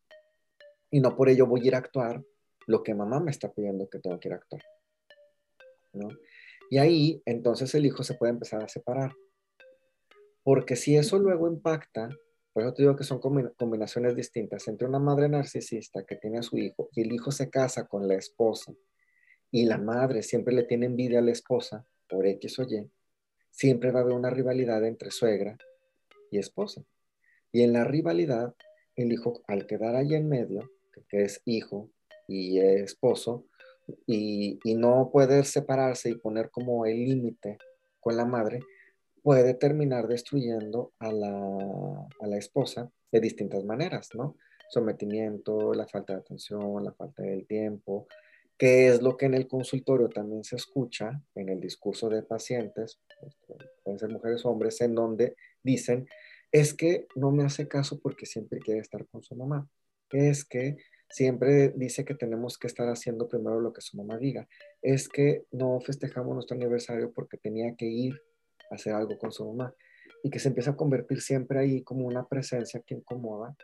Y 0.91 0.99
no 0.99 1.15
por 1.15 1.29
ello 1.29 1.45
voy 1.45 1.61
a 1.61 1.67
ir 1.67 1.75
a 1.75 1.79
actuar 1.79 2.21
lo 2.67 2.83
que 2.83 2.93
mamá 2.93 3.19
me 3.19 3.31
está 3.31 3.51
pidiendo 3.51 3.89
que 3.89 3.99
tengo 3.99 4.19
que 4.19 4.27
ir 4.27 4.33
a 4.33 4.37
actuar. 4.37 4.63
¿no? 5.93 6.09
Y 6.69 6.77
ahí 6.77 7.21
entonces 7.25 7.73
el 7.75 7.85
hijo 7.85 8.03
se 8.03 8.13
puede 8.13 8.33
empezar 8.33 8.63
a 8.63 8.67
separar. 8.67 9.15
Porque 10.43 10.75
si 10.75 10.95
eso 10.95 11.19
luego 11.19 11.47
impacta, 11.47 12.09
por 12.53 12.63
eso 12.63 12.73
te 12.73 12.83
digo 12.83 12.95
que 12.95 13.03
son 13.03 13.19
combinaciones 13.19 14.15
distintas 14.15 14.67
entre 14.67 14.87
una 14.87 14.99
madre 14.99 15.29
narcisista 15.29 16.03
que 16.05 16.15
tiene 16.15 16.39
a 16.39 16.43
su 16.43 16.57
hijo 16.57 16.89
y 16.93 17.01
el 17.01 17.11
hijo 17.13 17.31
se 17.31 17.49
casa 17.49 17.87
con 17.87 18.07
la 18.07 18.15
esposa 18.15 18.73
y 19.51 19.65
la 19.65 19.77
madre 19.77 20.23
siempre 20.23 20.53
le 20.53 20.63
tiene 20.63 20.87
envidia 20.87 21.19
a 21.19 21.21
la 21.21 21.31
esposa 21.31 21.85
por 22.07 22.25
X 22.25 22.59
o 22.59 22.63
Y, 22.63 22.89
siempre 23.51 23.91
va 23.91 23.99
a 23.99 24.03
haber 24.03 24.13
una 24.13 24.29
rivalidad 24.29 24.83
entre 24.85 25.11
suegra 25.11 25.57
y 26.31 26.39
esposa. 26.39 26.83
Y 27.51 27.61
en 27.61 27.73
la 27.73 27.83
rivalidad, 27.83 28.53
el 28.95 29.11
hijo 29.11 29.41
al 29.47 29.65
quedar 29.65 29.95
ahí 29.95 30.13
en 30.13 30.27
medio, 30.27 30.69
que 31.07 31.23
es 31.23 31.41
hijo 31.45 31.89
y 32.27 32.59
esposo, 32.59 33.45
y, 34.05 34.59
y 34.63 34.75
no 34.75 35.09
poder 35.11 35.45
separarse 35.45 36.09
y 36.09 36.15
poner 36.15 36.51
como 36.51 36.85
el 36.85 37.05
límite 37.05 37.57
con 37.99 38.17
la 38.17 38.25
madre, 38.25 38.59
puede 39.23 39.53
terminar 39.53 40.07
destruyendo 40.07 40.93
a 40.99 41.11
la, 41.11 42.37
esposa 42.37 42.91
de 43.11 43.19
distintas 43.19 43.63
maneras, 43.63 44.09
¿no? 44.13 44.35
Sometimiento, 44.69 45.73
la 45.73 45.87
falta 45.87 46.13
de 46.13 46.19
atención, 46.19 46.83
la 46.83 46.93
falta 46.93 47.23
del 47.23 47.45
tiempo, 47.47 48.07
que 48.57 48.87
es 48.87 49.01
lo 49.01 49.17
que 49.17 49.25
en 49.25 49.33
el 49.33 49.47
consultorio 49.47 50.09
también 50.09 50.43
se 50.43 50.55
escucha 50.55 51.21
en 51.35 51.49
el 51.49 51.59
discurso 51.59 52.09
de 52.09 52.23
pacientes, 52.23 52.99
este, 53.21 53.55
pueden 53.83 53.99
ser 53.99 54.09
mujeres 54.09 54.45
o 54.45 54.49
hombres, 54.49 54.79
en 54.81 54.95
donde 54.95 55.35
dicen, 55.63 56.07
es 56.51 56.73
que 56.73 57.07
no 57.15 57.31
me 57.31 57.43
hace 57.43 57.67
caso 57.67 57.99
porque 57.99 58.25
siempre 58.25 58.59
quiere 58.59 58.81
estar 58.81 59.07
con 59.07 59.23
su 59.23 59.35
mamá, 59.35 59.67
es 60.11 60.45
que 60.45 60.77
siempre 61.09 61.69
dice 61.75 62.05
que 62.05 62.15
tenemos 62.15 62.57
que 62.57 62.67
estar 62.67 62.87
haciendo 62.87 63.27
primero 63.27 63.59
lo 63.59 63.73
que 63.73 63.81
su 63.81 63.97
mamá 63.97 64.17
diga, 64.17 64.47
es 64.81 65.09
que 65.09 65.45
no 65.51 65.79
festejamos 65.81 66.33
nuestro 66.33 66.55
aniversario 66.55 67.11
porque 67.11 67.37
tenía 67.37 67.75
que 67.75 67.85
ir 67.85 68.21
hacer 68.69 68.93
algo 68.93 69.17
con 69.17 69.31
su 69.31 69.45
mamá. 69.45 69.73
Y 70.23 70.29
que 70.29 70.39
se 70.39 70.49
empieza 70.49 70.71
a 70.71 70.75
convertir 70.75 71.21
siempre 71.21 71.59
ahí 71.59 71.83
como 71.83 72.05
una 72.05 72.27
presencia 72.27 72.81
que 72.85 72.95
incomoda, 72.95 73.55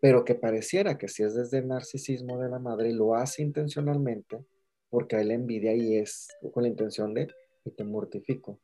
pero 0.00 0.24
que 0.24 0.34
pareciera 0.34 0.98
que 0.98 1.08
si 1.08 1.22
es 1.22 1.34
desde 1.34 1.58
el 1.58 1.68
narcisismo 1.68 2.38
de 2.38 2.50
la 2.50 2.58
madre, 2.58 2.92
lo 2.92 3.14
hace 3.14 3.42
intencionalmente 3.42 4.44
porque 4.90 5.16
a 5.16 5.20
él 5.20 5.30
envidia 5.30 5.74
y 5.74 5.96
es 5.96 6.28
con 6.52 6.62
la 6.62 6.68
intención 6.68 7.14
de 7.14 7.28
y 7.64 7.70
te 7.70 7.84
mortifico 7.84 8.58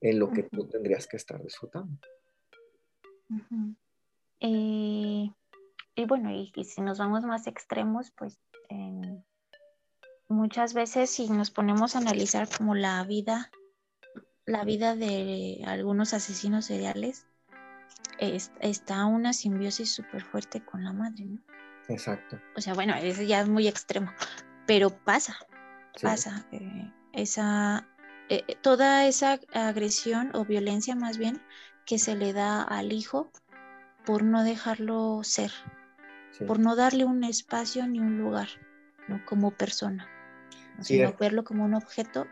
en 0.00 0.18
lo 0.18 0.30
que 0.30 0.44
tú 0.44 0.66
tendrías 0.66 1.06
que 1.06 1.16
estar 1.16 1.42
disfrutando. 1.42 1.96
Eh, 4.40 5.30
y 5.94 6.04
bueno, 6.06 6.30
y, 6.32 6.52
si 6.64 6.80
nos 6.80 6.98
vamos 6.98 7.24
más 7.24 7.46
extremos, 7.46 8.10
pues 8.10 8.38
muchas 10.28 10.74
veces 10.74 11.10
si 11.10 11.28
nos 11.28 11.50
ponemos 11.50 11.94
a 11.94 11.98
analizar 11.98 12.48
como 12.48 12.74
la 12.74 13.04
vida 13.04 13.50
la 14.46 14.64
vida 14.64 14.96
de 14.96 15.62
algunos 15.66 16.14
asesinos 16.14 16.66
seriales 16.66 17.26
está 18.60 19.04
una 19.06 19.32
simbiosis 19.32 19.94
súper 19.94 20.22
fuerte 20.22 20.64
con 20.64 20.84
la 20.84 20.92
madre, 20.92 21.24
¿no? 21.24 21.40
Exacto. 21.88 22.40
O 22.56 22.60
sea, 22.60 22.74
bueno, 22.74 22.94
es 22.94 23.26
ya 23.26 23.40
es 23.40 23.48
muy 23.48 23.66
extremo, 23.66 24.12
pero 24.66 24.90
pasa, 24.90 25.36
pasa. 26.00 26.46
Eh, 26.52 26.90
esa, 27.12 27.88
eh, 28.28 28.44
eh, 28.46 28.56
toda 28.60 29.06
esa 29.06 29.40
agresión 29.52 30.30
o 30.34 30.44
violencia 30.44 30.94
más 30.94 31.18
bien 31.18 31.42
que 31.84 31.98
se 31.98 32.14
le 32.14 32.32
da 32.32 32.62
al 32.62 32.92
hijo 32.92 33.30
por 34.06 34.22
no 34.22 34.44
dejarlo 34.44 35.20
ser, 35.24 35.52
por 36.46 36.60
no 36.60 36.76
darle 36.76 37.04
un 37.04 37.24
espacio 37.24 37.86
ni 37.86 37.98
un 37.98 38.18
lugar, 38.18 38.48
¿no? 39.08 39.24
Como 39.26 39.50
persona, 39.50 40.08
sino 40.80 41.12
verlo 41.14 41.44
como 41.44 41.64
un 41.64 41.74
objeto 41.74 42.26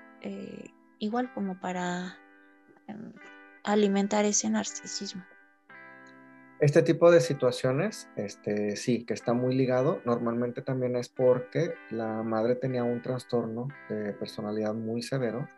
igual 1.01 1.33
como 1.35 1.59
para 1.59 2.17
em, 2.87 3.13
alimentar 3.65 4.25
ese 4.25 4.49
narcisismo. 4.49 5.25
Este 6.61 6.83
tipo 6.83 7.11
de 7.11 7.23
situaciones, 7.23 8.11
este, 8.17 8.77
sí, 8.77 9.05
que 9.07 9.15
está 9.15 9.33
muy 9.33 9.57
ligado, 9.57 10.03
normalmente 10.05 10.61
también 10.61 10.95
es 10.95 11.09
porque 11.09 11.73
la 11.91 12.23
madre 12.23 12.55
tenía 12.55 12.85
un 12.85 13.01
trastorno 13.01 13.69
de 13.89 14.13
personalidad 14.13 14.75
muy 14.75 15.01
severo, 15.01 15.49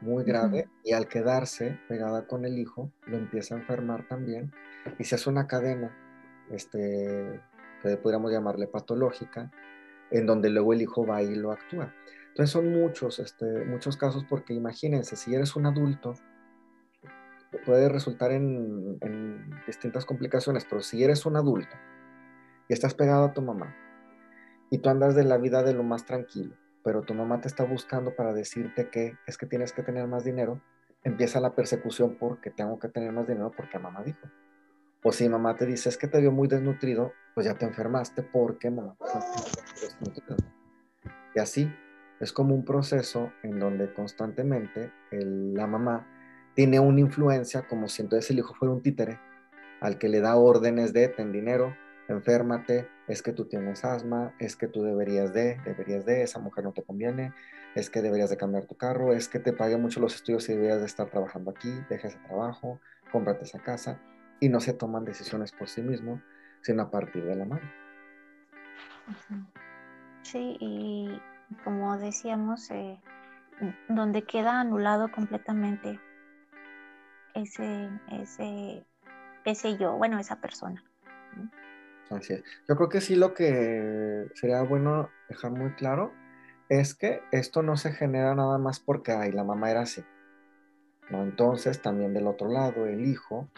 muy 0.00 0.22
grave, 0.22 0.68
y 0.84 0.92
al 0.92 1.08
quedarse 1.08 1.80
pegada 1.88 2.28
con 2.28 2.44
el 2.44 2.58
hijo, 2.58 2.92
lo 3.06 3.16
empieza 3.16 3.56
a 3.56 3.58
enfermar 3.58 4.06
también, 4.06 4.52
y 5.00 5.04
se 5.04 5.16
hace 5.16 5.28
una 5.28 5.48
cadena, 5.48 5.90
este, 6.52 7.40
que 7.82 7.96
podríamos 7.96 8.30
llamarle 8.30 8.68
patológica, 8.68 9.50
en 10.12 10.26
donde 10.26 10.50
luego 10.50 10.74
el 10.74 10.82
hijo 10.82 11.04
va 11.04 11.22
y 11.22 11.34
lo 11.34 11.50
actúa. 11.50 11.92
Entonces 12.36 12.52
son 12.52 12.70
muchos, 12.70 13.18
este, 13.18 13.64
muchos 13.64 13.96
casos 13.96 14.26
porque 14.28 14.52
imagínense, 14.52 15.16
si 15.16 15.34
eres 15.34 15.56
un 15.56 15.64
adulto, 15.64 16.12
puede 17.64 17.88
resultar 17.88 18.30
en, 18.30 19.00
distintas 19.66 20.04
complicaciones, 20.04 20.66
pero 20.68 20.82
si 20.82 21.02
eres 21.02 21.24
un 21.24 21.36
adulto 21.36 21.74
y 22.68 22.74
estás 22.74 22.92
pegado 22.92 23.24
a 23.24 23.32
tu 23.32 23.40
mamá 23.40 23.74
y 24.68 24.76
tú 24.76 24.90
andas 24.90 25.14
de 25.14 25.24
la 25.24 25.38
vida 25.38 25.62
de 25.62 25.72
lo 25.72 25.82
más 25.82 26.04
tranquilo, 26.04 26.54
pero 26.84 27.00
tu 27.00 27.14
mamá 27.14 27.40
te 27.40 27.48
está 27.48 27.64
buscando 27.64 28.14
para 28.14 28.34
decirte 28.34 28.90
que 28.90 29.16
es 29.26 29.38
que 29.38 29.46
tienes 29.46 29.72
que 29.72 29.82
tener 29.82 30.06
más 30.06 30.22
dinero, 30.22 30.60
empieza 31.04 31.40
la 31.40 31.54
persecución 31.54 32.18
porque 32.20 32.50
tengo 32.50 32.78
que 32.78 32.88
tener 32.88 33.12
más 33.12 33.26
dinero 33.26 33.50
porque 33.56 33.78
mamá 33.78 34.02
dijo. 34.02 34.28
O 35.02 35.10
si 35.10 35.26
mamá 35.26 35.56
te 35.56 35.64
dice 35.64 35.88
es 35.88 35.96
que 35.96 36.06
te 36.06 36.20
vio 36.20 36.32
muy 36.32 36.48
desnutrido, 36.48 37.14
pues 37.34 37.46
ya 37.46 37.54
te 37.54 37.64
enfermaste 37.64 38.22
porque 38.22 38.70
mamá 38.70 38.94
desnutrido. 39.80 40.36
Y 41.34 41.38
así 41.38 41.72
es 42.20 42.32
como 42.32 42.54
un 42.54 42.64
proceso 42.64 43.32
en 43.42 43.58
donde 43.58 43.92
constantemente 43.92 44.92
la 45.10 45.66
mamá 45.66 46.06
tiene 46.54 46.80
una 46.80 47.00
influencia 47.00 47.66
como 47.68 47.88
si 47.88 48.02
entonces 48.02 48.30
el 48.30 48.38
hijo 48.38 48.54
fuera 48.54 48.72
un 48.72 48.82
títere 48.82 49.18
al 49.80 49.98
que 49.98 50.08
le 50.08 50.20
da 50.20 50.36
órdenes 50.36 50.92
de 50.92 51.08
ten 51.08 51.32
dinero, 51.32 51.76
enférmate, 52.08 52.88
es 53.08 53.22
que 53.22 53.32
tú 53.32 53.44
tienes 53.44 53.84
asma, 53.84 54.34
es 54.38 54.56
que 54.56 54.66
tú 54.66 54.82
deberías 54.82 55.32
de, 55.32 55.60
deberías 55.64 56.06
de, 56.06 56.22
esa 56.22 56.38
mujer 56.38 56.64
no 56.64 56.72
te 56.72 56.82
conviene, 56.82 57.32
es 57.74 57.90
que 57.90 58.00
deberías 58.00 58.30
de 58.30 58.36
cambiar 58.36 58.64
tu 58.64 58.74
carro, 58.74 59.12
es 59.12 59.28
que 59.28 59.38
te 59.38 59.52
pague 59.52 59.76
mucho 59.76 60.00
los 60.00 60.14
estudios 60.14 60.48
y 60.48 60.54
deberías 60.54 60.80
de 60.80 60.86
estar 60.86 61.10
trabajando 61.10 61.50
aquí, 61.50 61.70
deja 61.90 62.08
ese 62.08 62.18
trabajo, 62.26 62.80
cómprate 63.12 63.44
esa 63.44 63.58
casa 63.58 64.00
y 64.40 64.48
no 64.48 64.60
se 64.60 64.72
toman 64.72 65.04
decisiones 65.04 65.52
por 65.52 65.68
sí 65.68 65.82
mismo, 65.82 66.22
sino 66.62 66.82
a 66.82 66.90
partir 66.90 67.24
de 67.24 67.36
la 67.36 67.44
madre. 67.44 67.70
Sí, 70.22 70.56
y 70.58 71.20
como 71.64 71.98
decíamos, 71.98 72.70
eh, 72.70 73.00
donde 73.88 74.22
queda 74.22 74.60
anulado 74.60 75.10
completamente 75.10 76.00
ese, 77.34 77.88
ese, 78.12 78.84
ese 79.44 79.76
yo, 79.76 79.92
bueno, 79.96 80.18
esa 80.18 80.40
persona. 80.40 80.82
Así 82.10 82.34
es. 82.34 82.44
Yo 82.68 82.76
creo 82.76 82.88
que 82.88 83.00
sí 83.00 83.16
lo 83.16 83.34
que 83.34 84.28
sería 84.34 84.62
bueno 84.62 85.10
dejar 85.28 85.52
muy 85.52 85.72
claro 85.72 86.12
es 86.68 86.94
que 86.94 87.22
esto 87.32 87.62
no 87.62 87.76
se 87.76 87.92
genera 87.92 88.34
nada 88.34 88.58
más 88.58 88.80
porque, 88.80 89.12
ay, 89.12 89.32
la 89.32 89.44
mamá 89.44 89.70
era 89.70 89.82
así. 89.82 90.04
¿no? 91.10 91.22
Entonces, 91.22 91.80
también 91.80 92.14
del 92.14 92.26
otro 92.26 92.48
lado, 92.48 92.86
el 92.86 93.06
hijo, 93.06 93.48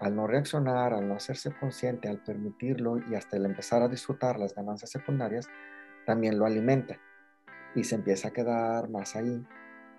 al 0.00 0.14
no 0.14 0.26
reaccionar, 0.26 0.92
al 0.92 1.08
no 1.08 1.14
hacerse 1.14 1.52
consciente, 1.52 2.08
al 2.08 2.18
permitirlo 2.18 2.98
y 3.10 3.14
hasta 3.14 3.36
el 3.36 3.46
empezar 3.46 3.82
a 3.82 3.88
disfrutar 3.88 4.38
las 4.38 4.54
ganancias 4.54 4.90
secundarias, 4.90 5.48
también 6.04 6.38
lo 6.38 6.46
alimenta 6.46 6.98
y 7.74 7.84
se 7.84 7.94
empieza 7.94 8.28
a 8.28 8.30
quedar 8.32 8.88
más 8.88 9.16
ahí, 9.16 9.44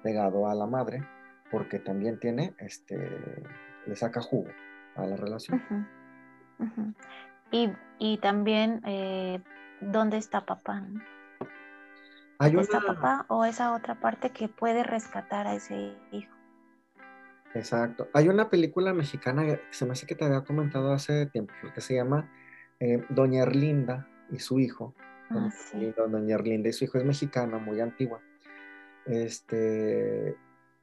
pegado 0.04 0.48
a 0.48 0.56
la 0.56 0.66
madre, 0.66 1.04
porque 1.52 1.80
también 1.80 2.20
tiene, 2.20 2.54
este, 2.60 2.98
le 3.86 3.96
saca 3.96 4.22
jugo 4.22 4.50
a 4.96 5.06
la 5.06 5.16
relación. 5.16 5.62
Y, 7.52 8.18
también, 8.18 8.82
eh, 8.86 9.42
¿dónde 9.82 10.18
está 10.18 10.46
papá? 10.46 10.84
¿Dónde 12.40 12.62
está 12.62 12.80
papá 12.80 13.26
o 13.28 13.44
esa 13.44 13.74
otra 13.74 14.00
parte 14.00 14.30
que 14.30 14.48
puede 14.48 14.84
rescatar 14.84 15.48
a 15.48 15.56
ese 15.56 15.94
hijo? 16.12 16.34
Exacto. 17.54 18.08
Hay 18.14 18.30
una 18.30 18.50
película 18.50 18.94
mexicana 18.94 19.46
que 19.46 19.60
se 19.72 19.86
me 19.86 19.94
hace 19.94 20.06
que 20.06 20.16
te 20.16 20.26
había 20.26 20.44
comentado 20.44 20.94
hace 20.94 21.26
tiempo, 21.26 21.54
que 21.74 21.82
se 21.82 21.96
llama 21.96 22.30
eh, 22.80 23.04
Doña 23.10 23.44
Erlinda 23.44 24.08
y 24.32 24.40
su 24.40 24.60
hijo. 24.60 24.94
Ah, 25.30 25.50
Doña 26.10 26.36
Erlinda 26.36 26.70
y 26.70 26.74
su 26.74 26.86
hijo 26.86 26.98
es 26.98 27.06
mexicana, 27.06 27.60
muy 27.60 27.80
antigua. 27.80 28.20
Este, 29.06 30.36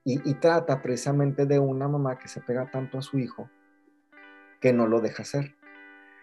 y, 0.05 0.35
trata 0.35 0.83
precisamente 0.83 1.47
de 1.47 1.59
una 1.59 1.89
mamá 1.89 2.17
que 2.17 2.29
se 2.29 2.41
pega 2.41 2.71
tanto 2.71 2.99
a 2.99 3.03
su 3.03 3.19
hijo 3.19 3.51
que 4.61 4.73
no 4.73 4.87
lo 4.87 5.01
deja 5.01 5.23
hacer. 5.23 5.57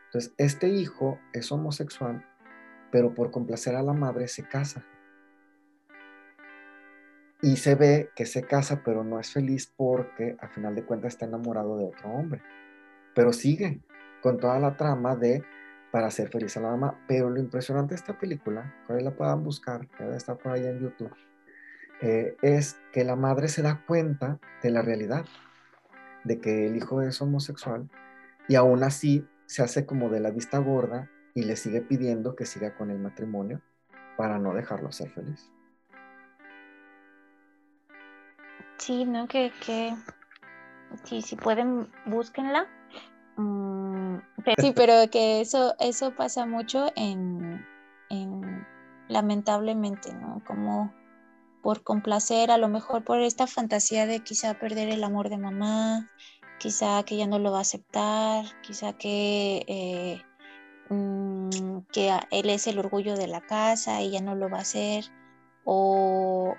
Entonces, 0.06 0.34
este 0.38 0.70
hijo 0.70 1.20
es 1.34 1.52
homosexual, 1.52 2.26
pero 2.92 3.14
por 3.14 3.30
complacer 3.30 3.76
a 3.76 3.84
la 3.84 3.94
madre 3.94 4.30
se 4.30 4.48
casa. 4.48 4.86
Y 7.42 7.58
se 7.58 7.76
ve 7.76 8.10
que 8.16 8.26
se 8.26 8.44
casa, 8.44 8.84
pero 8.86 9.04
no 9.04 9.20
es 9.20 9.34
feliz 9.34 9.74
porque 9.76 10.38
a 10.40 10.48
final 10.48 10.76
de 10.76 10.86
cuentas 10.86 11.14
está 11.14 11.26
enamorado 11.26 11.78
de 11.78 11.86
otro 11.86 12.10
hombre. 12.10 12.42
Pero 13.14 13.34
sigue 13.34 13.82
con 14.22 14.38
toda 14.38 14.60
la 14.60 14.78
trama 14.78 15.18
de 15.18 15.44
para 15.94 16.08
hacer 16.08 16.30
feliz 16.30 16.58
a 16.58 16.60
la 16.60 16.72
mamá. 16.72 17.00
Pero 17.08 17.30
lo 17.30 17.40
impresionante 17.40 17.94
de 17.94 18.00
esta 18.00 18.18
película, 18.18 18.74
que 18.88 18.96
la 18.96 19.12
puedan 19.12 19.44
buscar, 19.44 19.88
que 19.90 20.04
debe 20.04 20.18
estar 20.18 20.40
por 20.40 20.54
ahí 20.54 20.66
en 20.66 20.80
YouTube, 20.80 21.14
eh, 22.02 22.36
es 22.42 22.80
que 22.92 23.04
la 23.04 23.16
madre 23.16 23.48
se 23.48 23.62
da 23.62 23.86
cuenta 23.86 24.40
de 24.64 24.72
la 24.72 24.82
realidad, 24.82 25.24
de 26.24 26.42
que 26.42 26.66
el 26.66 26.76
hijo 26.78 27.04
es 27.04 27.22
homosexual 27.22 27.88
y 28.48 28.56
aún 28.56 28.84
así 28.84 29.28
se 29.46 29.62
hace 29.62 29.86
como 29.86 30.10
de 30.10 30.20
la 30.20 30.32
vista 30.32 30.58
gorda 30.58 31.12
y 31.36 31.44
le 31.44 31.56
sigue 31.56 31.82
pidiendo 31.82 32.36
que 32.36 32.48
siga 32.48 32.76
con 32.76 32.90
el 32.90 32.98
matrimonio 32.98 33.62
para 34.18 34.40
no 34.40 34.56
dejarlo 34.56 34.92
ser 34.92 35.12
feliz. 35.12 35.52
Sí, 38.80 39.06
¿no? 39.06 39.28
Que, 39.28 39.52
que 39.64 39.94
sí, 41.04 41.22
si 41.22 41.36
pueden, 41.36 41.88
búsquenla. 42.08 42.68
Mm, 43.38 44.18
sí, 44.60 44.74
pero 44.76 45.10
que 45.10 45.42
eso, 45.42 45.76
eso 45.80 46.14
pasa 46.16 46.46
mucho 46.46 46.92
en, 46.96 47.66
en, 48.10 48.66
lamentablemente, 49.08 50.14
¿no? 50.14 50.42
Como 50.46 50.94
por 51.62 51.84
complacer, 51.84 52.52
a 52.52 52.58
lo 52.58 52.68
mejor 52.68 53.04
por 53.04 53.22
esta 53.22 53.48
fantasía 53.48 54.06
de 54.06 54.20
quizá 54.20 54.54
perder 54.56 54.90
el 54.90 55.04
amor 55.04 55.30
de 55.30 55.38
mamá, 55.38 56.12
quizá 56.60 57.04
que 57.04 57.18
ya 57.18 57.26
no 57.26 57.40
lo 57.40 57.52
va 57.52 57.60
a 57.60 57.62
aceptar, 57.62 58.46
quizá 58.62 58.94
que, 58.94 59.64
eh, 59.68 60.22
mm, 60.90 61.80
que 61.92 62.12
él 62.32 62.50
es 62.50 62.68
el 62.68 62.80
orgullo 62.80 63.16
de 63.16 63.28
la 63.28 63.42
casa 63.42 64.02
y 64.02 64.12
ya 64.12 64.22
no 64.22 64.36
lo 64.36 64.50
va 64.50 64.58
a 64.58 64.62
hacer, 64.62 65.06
o, 65.66 66.56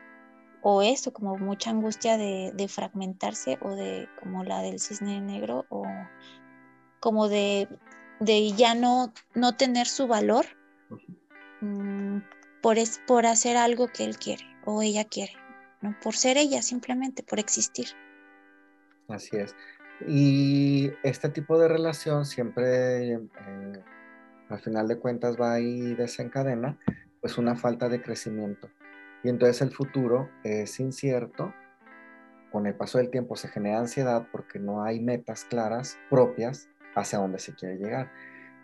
o 0.63 0.83
esto, 0.83 1.13
como 1.13 1.37
mucha 1.37 1.71
angustia 1.71 2.17
de, 2.17 2.53
de, 2.55 2.69
fragmentarse 2.69 3.59
o 3.61 3.75
de 3.75 4.09
como 4.21 4.45
la 4.45 4.63
del 4.63 4.81
cisne 4.81 5.21
negro, 5.21 5.67
o 5.69 5.85
como 7.05 7.29
de, 7.29 7.69
de 8.19 8.53
ya 8.53 8.75
no, 8.75 9.12
no 9.35 9.59
tener 9.59 9.87
su 9.87 10.07
valor 10.07 10.47
mm, 11.61 12.21
por, 12.62 12.79
es, 12.79 12.99
por 13.07 13.27
hacer 13.27 13.59
algo 13.59 13.88
que 13.88 14.07
él 14.07 14.17
quiere 14.17 14.43
o 14.64 14.81
ella 14.81 15.05
quiere, 15.05 15.35
¿no? 15.83 15.95
Por 16.03 16.17
ser 16.17 16.38
ella 16.38 16.62
simplemente, 16.62 17.23
por 17.23 17.38
existir. 17.38 17.88
Así 19.09 19.37
es. 19.37 19.55
Y 20.09 20.93
este 21.03 21.29
tipo 21.29 21.59
de 21.59 21.69
relación 21.69 22.25
siempre, 22.25 23.12
eh, 23.12 23.21
al 24.49 24.61
final 24.61 24.88
de 24.88 24.99
cuentas, 24.99 25.37
va 25.38 25.61
y 25.61 25.95
desencadena, 25.95 26.79
pues 27.21 27.37
una 27.37 27.55
falta 27.55 27.90
de 27.90 28.01
crecimiento. 28.01 28.71
Y 29.23 29.29
entonces 29.29 29.61
el 29.61 29.73
futuro 29.73 30.31
es 30.43 30.81
incierto. 30.81 31.53
Con 32.51 32.67
el 32.67 32.75
paso 32.75 32.97
del 32.97 33.11
tiempo 33.11 33.37
se 33.37 33.49
genera 33.49 33.81
ansiedad 33.81 34.27
porque 34.33 34.59
no 34.59 34.83
hay 34.83 35.01
metas 35.01 35.45
claras 35.45 35.99
propias 36.09 36.71
hacia 36.94 37.18
dónde 37.18 37.38
se 37.38 37.54
quiere 37.54 37.76
llegar. 37.76 38.11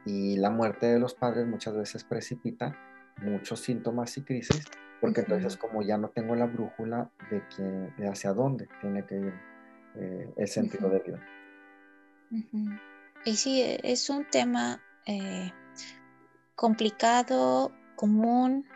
Y 0.05 0.37
la 0.37 0.51
muerte 0.51 0.87
de 0.87 0.99
los 0.99 1.15
padres 1.15 1.47
muchas 1.47 1.77
veces 1.77 2.05
precipita 2.05 2.77
muchos 3.23 3.61
síntomas 3.61 4.17
y 4.17 4.23
crisis 4.23 4.63
porque 5.01 5.21
entonces 5.21 5.57
como 5.57 5.83
ya 5.83 5.97
no 5.97 6.11
tengo 6.11 6.35
la 6.35 6.47
brújula 6.47 7.11
de, 7.31 7.43
que, 7.49 7.63
de 7.63 8.09
hacia 8.09 8.33
dónde 8.33 8.69
tiene 8.81 9.05
que 9.07 9.17
ir 9.17 9.35
eh, 9.97 10.33
el 10.37 10.49
sentido 10.49 10.91
de 10.91 10.99
vida. 11.01 11.21
Y 13.25 13.37
sí, 13.37 13.63
e, 13.63 13.81
es 13.83 14.11
un 14.11 14.25
tema 14.31 14.81
eh, 15.07 15.53
complicado, 16.55 17.73
común 17.97 18.67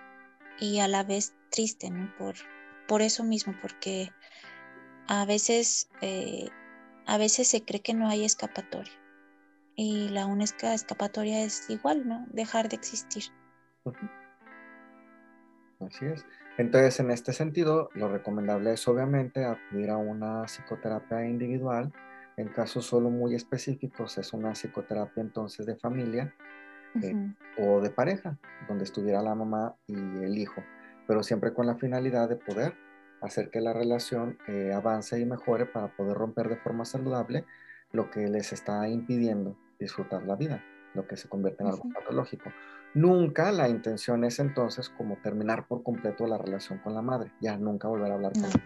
y 0.58 0.80
a 0.80 0.88
la 0.88 1.04
vez 1.04 1.34
triste, 1.50 1.90
¿no? 1.90 2.12
Por, 2.16 2.34
por 2.88 3.02
eso 3.02 3.22
mismo, 3.22 3.54
porque 3.60 4.10
a 5.06 5.24
veces, 5.26 5.90
eh, 6.00 6.48
a 7.06 7.18
veces 7.18 7.48
se 7.48 7.62
cree 7.64 7.80
que 7.80 7.94
no 7.94 8.08
hay 8.08 8.24
escapatoria 8.24 8.92
y 9.76 10.08
la 10.10 10.26
única 10.26 10.74
escapatoria 10.74 11.42
es 11.42 11.68
igual, 11.68 12.06
¿no? 12.06 12.26
Dejar 12.30 12.68
de 12.68 12.76
existir. 12.76 13.24
Así 15.80 16.06
es. 16.06 16.24
Entonces, 16.56 17.00
en 17.00 17.10
este 17.10 17.32
sentido, 17.32 17.90
lo 17.94 18.08
recomendable 18.08 18.72
es 18.72 18.86
obviamente 18.86 19.44
acudir 19.44 19.90
a 19.90 19.96
una 19.96 20.44
psicoterapia 20.44 21.26
individual. 21.26 21.92
En 22.36 22.48
casos 22.48 22.86
solo 22.86 23.10
muy 23.10 23.34
específicos, 23.34 24.18
es 24.18 24.32
una 24.32 24.52
psicoterapia 24.52 25.20
entonces 25.20 25.66
de 25.66 25.76
familia 25.76 26.34
eh, 27.02 27.14
o 27.58 27.80
de 27.80 27.90
pareja, 27.90 28.38
donde 28.68 28.84
estuviera 28.84 29.22
la 29.22 29.34
mamá 29.34 29.74
y 29.86 29.94
el 29.94 30.38
hijo, 30.38 30.62
pero 31.06 31.22
siempre 31.22 31.52
con 31.52 31.66
la 31.66 31.76
finalidad 31.76 32.28
de 32.28 32.36
poder 32.36 32.74
hacer 33.20 33.50
que 33.50 33.60
la 33.60 33.72
relación 33.72 34.38
eh, 34.48 34.72
avance 34.72 35.18
y 35.18 35.24
mejore 35.24 35.66
para 35.66 35.88
poder 35.96 36.16
romper 36.16 36.48
de 36.48 36.56
forma 36.56 36.84
saludable 36.84 37.44
lo 37.92 38.10
que 38.10 38.28
les 38.28 38.52
está 38.52 38.88
impidiendo 38.88 39.56
disfrutar 39.78 40.22
la 40.24 40.36
vida, 40.36 40.62
lo 40.94 41.06
que 41.06 41.16
se 41.16 41.28
convierte 41.28 41.62
en 41.62 41.70
algo 41.70 41.88
patológico. 41.92 42.50
Nunca 42.94 43.50
la 43.50 43.68
intención 43.68 44.24
es 44.24 44.38
entonces 44.38 44.88
como 44.88 45.16
terminar 45.16 45.66
por 45.66 45.82
completo 45.82 46.26
la 46.26 46.38
relación 46.38 46.78
con 46.78 46.94
la 46.94 47.02
madre, 47.02 47.32
ya 47.40 47.56
nunca 47.56 47.88
volver 47.88 48.12
a 48.12 48.14
hablar 48.14 48.32
con 48.32 48.44
ella. 48.44 48.62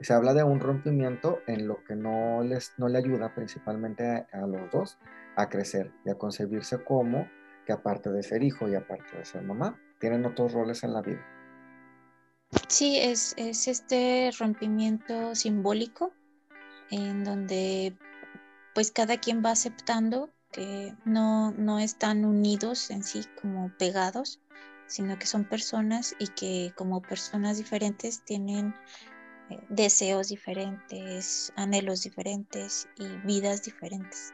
Se 0.00 0.12
habla 0.12 0.34
de 0.34 0.42
un 0.42 0.58
rompimiento 0.60 1.40
en 1.46 1.68
lo 1.68 1.82
que 1.84 1.94
no, 1.94 2.42
les, 2.42 2.72
no 2.78 2.88
le 2.88 2.98
ayuda 2.98 3.34
principalmente 3.34 4.26
a, 4.32 4.46
los 4.46 4.70
dos 4.72 4.98
a 5.36 5.48
crecer 5.48 5.92
y 6.04 6.10
a 6.10 6.16
concebirse 6.16 6.82
como 6.82 7.28
que 7.64 7.72
aparte 7.72 8.10
de 8.10 8.22
ser 8.22 8.42
hijo 8.42 8.68
y 8.68 8.74
aparte 8.74 9.16
de 9.16 9.24
ser 9.24 9.42
mamá, 9.42 9.80
tienen 10.00 10.26
otros 10.26 10.52
roles 10.52 10.82
en 10.82 10.92
la 10.92 11.00
vida. 11.00 11.24
Sí, 12.68 12.98
es, 12.98 13.34
es 13.38 13.68
este 13.68 14.30
rompimiento 14.38 15.34
simbólico 15.34 16.12
en 16.90 17.24
donde 17.24 17.96
pues 18.74 18.90
cada 18.90 19.18
quien 19.18 19.42
va 19.44 19.52
aceptando 19.52 20.30
que 20.52 20.94
no, 21.04 21.52
no 21.52 21.78
están 21.78 22.24
unidos 22.24 22.90
en 22.90 23.02
sí 23.02 23.24
como 23.40 23.72
pegados, 23.78 24.40
sino 24.86 25.18
que 25.18 25.26
son 25.26 25.44
personas 25.44 26.14
y 26.18 26.28
que 26.28 26.72
como 26.76 27.02
personas 27.02 27.56
diferentes 27.58 28.24
tienen 28.24 28.74
eh, 29.50 29.58
deseos 29.68 30.28
diferentes, 30.28 31.52
anhelos 31.56 32.02
diferentes 32.02 32.88
y 32.96 33.06
vidas 33.26 33.62
diferentes. 33.62 34.32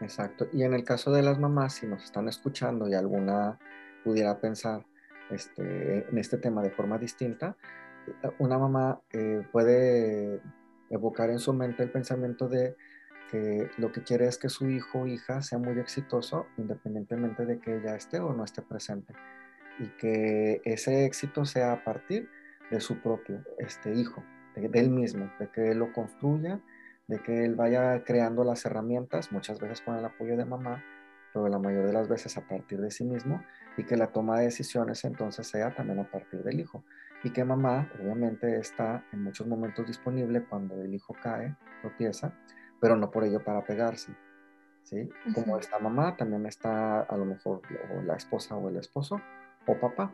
Exacto. 0.00 0.48
Y 0.52 0.64
en 0.64 0.74
el 0.74 0.84
caso 0.84 1.12
de 1.12 1.22
las 1.22 1.38
mamás, 1.38 1.74
si 1.74 1.86
nos 1.86 2.04
están 2.04 2.28
escuchando 2.28 2.88
y 2.88 2.94
alguna 2.94 3.58
pudiera 4.02 4.40
pensar 4.40 4.84
este, 5.30 6.08
en 6.08 6.18
este 6.18 6.38
tema 6.38 6.62
de 6.62 6.70
forma 6.70 6.98
distinta, 6.98 7.56
una 8.38 8.58
mamá 8.58 9.00
eh, 9.12 9.46
puede 9.50 10.42
evocar 10.90 11.30
en 11.30 11.38
su 11.38 11.52
mente 11.52 11.82
el 11.82 11.90
pensamiento 11.90 12.48
de 12.48 12.76
que 13.34 13.68
lo 13.78 13.90
que 13.90 14.04
quiere 14.04 14.28
es 14.28 14.38
que 14.38 14.48
su 14.48 14.70
hijo 14.70 15.00
o 15.00 15.06
hija 15.08 15.42
sea 15.42 15.58
muy 15.58 15.76
exitoso 15.80 16.46
independientemente 16.56 17.44
de 17.44 17.58
que 17.58 17.78
ella 17.78 17.96
esté 17.96 18.20
o 18.20 18.32
no 18.32 18.44
esté 18.44 18.62
presente 18.62 19.12
y 19.80 19.88
que 19.98 20.62
ese 20.64 21.04
éxito 21.04 21.44
sea 21.44 21.72
a 21.72 21.82
partir 21.82 22.30
de 22.70 22.78
su 22.80 23.00
propio 23.00 23.42
este 23.58 23.92
hijo, 23.92 24.22
de, 24.54 24.70
él 24.78 24.88
mismo, 24.88 25.28
de 25.40 25.48
que 25.48 25.72
él 25.72 25.78
lo 25.78 25.92
construya, 25.92 26.60
de 27.08 27.18
que 27.18 27.44
él 27.44 27.56
vaya 27.56 28.04
creando 28.04 28.44
las 28.44 28.64
herramientas, 28.66 29.32
muchas 29.32 29.58
veces 29.58 29.80
con 29.80 29.96
el 29.96 30.04
apoyo 30.04 30.36
de 30.36 30.44
mamá, 30.44 30.84
pero 31.32 31.48
la 31.48 31.58
mayoría 31.58 31.88
de 31.88 31.92
las 31.92 32.08
veces 32.08 32.36
a 32.36 32.46
partir 32.46 32.80
de 32.80 32.92
sí 32.92 33.02
mismo, 33.02 33.42
y 33.76 33.82
que 33.82 33.96
la 33.96 34.12
toma 34.12 34.38
de 34.38 34.44
decisiones 34.44 35.04
entonces 35.04 35.48
sea 35.48 35.74
también 35.74 35.98
a 35.98 36.08
partir 36.08 36.44
del 36.44 36.60
hijo. 36.60 36.84
Y 37.24 37.30
que 37.30 37.44
mamá 37.44 37.90
obviamente 38.00 38.60
está 38.60 39.04
en 39.12 39.24
muchos 39.24 39.48
momentos 39.48 39.88
disponible 39.88 40.44
cuando 40.44 40.80
el 40.80 40.94
hijo 40.94 41.16
cae, 41.20 41.56
tropieza, 41.82 42.32
pero 42.84 42.96
no 42.96 43.10
por 43.10 43.24
ello 43.24 43.42
para 43.42 43.64
pegarse. 43.64 44.14
¿sí? 44.82 45.08
Como 45.34 45.56
esta 45.58 45.78
mamá, 45.78 46.18
también 46.18 46.44
está 46.44 47.00
a 47.00 47.16
lo 47.16 47.24
mejor 47.24 47.62
la 48.04 48.14
esposa 48.14 48.56
o 48.56 48.68
el 48.68 48.76
esposo 48.76 49.22
o 49.66 49.80
papá. 49.80 50.12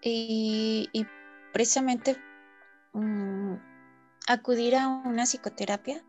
y, 0.00 1.06
precisamente 1.52 2.16
mm, 2.92 3.54
acudir 4.28 4.76
a 4.76 4.86
una 4.86 5.26
psicoterapia 5.26 6.04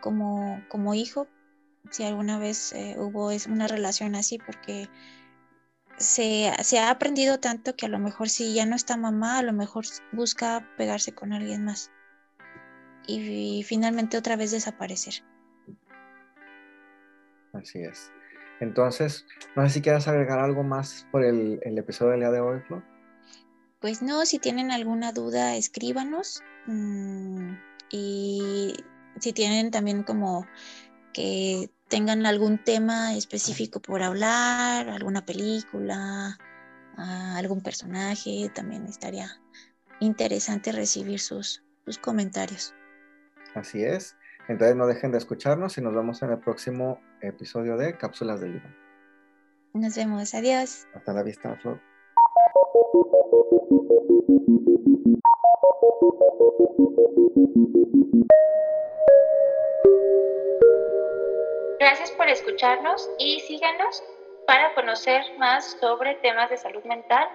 como, 0.00 0.64
como 0.70 0.94
hijo, 0.94 1.26
si 1.90 2.04
alguna 2.04 2.38
vez 2.38 2.72
eh, 2.72 2.96
hubo 2.98 3.28
una 3.50 3.68
relación 3.68 4.14
así, 4.14 4.38
porque 4.38 4.88
se, 5.98 6.50
se, 6.62 6.78
ha 6.78 6.88
aprendido 6.88 7.40
tanto 7.40 7.76
que 7.76 7.84
a 7.84 7.90
lo 7.90 7.98
mejor 7.98 8.30
si 8.30 8.54
ya 8.54 8.64
no 8.64 8.74
está 8.74 8.96
mamá, 8.96 9.36
a 9.36 9.42
lo 9.42 9.52
mejor 9.52 9.84
busca 10.12 10.66
pegarse 10.78 11.14
con 11.14 11.34
alguien 11.34 11.66
más 11.66 11.90
y, 13.10 13.62
finalmente 13.62 14.16
otra 14.16 14.36
vez 14.36 14.50
desaparecer. 14.50 15.14
Así 17.52 17.80
es. 17.82 18.12
Entonces, 18.60 19.26
no 19.56 19.66
sé 19.66 19.74
si 19.74 19.82
quieras 19.82 20.06
agregar 20.06 20.38
algo 20.38 20.62
más 20.62 21.06
por 21.10 21.24
el, 21.24 21.60
episodio 21.64 22.12
del 22.12 22.20
día 22.20 22.30
de 22.30 22.40
hoy, 22.40 22.60
Flo. 22.60 22.82
Pues 23.80 24.02
no, 24.02 24.26
si 24.26 24.38
tienen 24.38 24.70
alguna 24.70 25.12
duda, 25.12 25.56
escríbanos. 25.56 26.42
Mm, 26.66 27.54
y 27.90 28.74
si 29.18 29.32
tienen 29.32 29.70
también 29.70 30.02
como 30.02 30.46
que 31.12 31.70
tengan 31.88 32.24
algún 32.26 32.62
tema 32.62 33.14
específico 33.14 33.80
por 33.80 34.02
hablar, 34.02 34.88
alguna 34.88 35.24
película, 35.24 36.38
ah, 36.96 37.36
algún 37.36 37.62
personaje, 37.62 38.50
también 38.54 38.86
estaría 38.86 39.40
interesante 39.98 40.72
recibir 40.72 41.18
sus, 41.18 41.62
sus 41.84 41.98
comentarios. 41.98 42.74
Así 43.54 43.84
es. 43.84 44.16
Entonces 44.48 44.76
no 44.76 44.86
dejen 44.86 45.12
de 45.12 45.18
escucharnos 45.18 45.78
y 45.78 45.80
nos 45.80 45.94
vemos 45.94 46.22
en 46.22 46.30
el 46.30 46.38
próximo 46.38 47.00
episodio 47.20 47.76
de 47.76 47.96
Cápsulas 47.96 48.40
del 48.40 48.54
Libro. 48.54 48.68
Nos 49.74 49.94
vemos. 49.96 50.34
Adiós. 50.34 50.86
Hasta 50.94 51.12
la 51.12 51.22
vista, 51.22 51.54
Flor. 51.56 51.80
Gracias 61.78 62.10
por 62.12 62.28
escucharnos 62.28 63.08
y 63.18 63.40
síganos 63.40 64.02
para 64.46 64.74
conocer 64.74 65.22
más 65.38 65.76
sobre 65.80 66.16
temas 66.16 66.50
de 66.50 66.56
salud 66.56 66.82
mental 66.84 67.28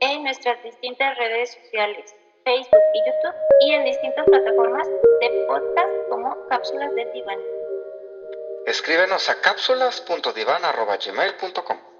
en 0.00 0.22
nuestras 0.22 0.62
distintas 0.62 1.16
redes 1.18 1.54
sociales. 1.54 2.14
Facebook 2.44 2.82
y 2.94 2.98
YouTube 3.06 3.34
y 3.60 3.72
en 3.72 3.84
distintas 3.84 4.24
plataformas 4.26 4.88
de 4.88 5.44
podcast 5.46 6.08
como 6.10 6.36
Cápsulas 6.48 6.92
de 6.94 7.04
Diván. 7.12 7.38
Escríbenos 8.66 9.28
a 9.28 9.40
cápsulas.divan.gmail.com 9.40 11.91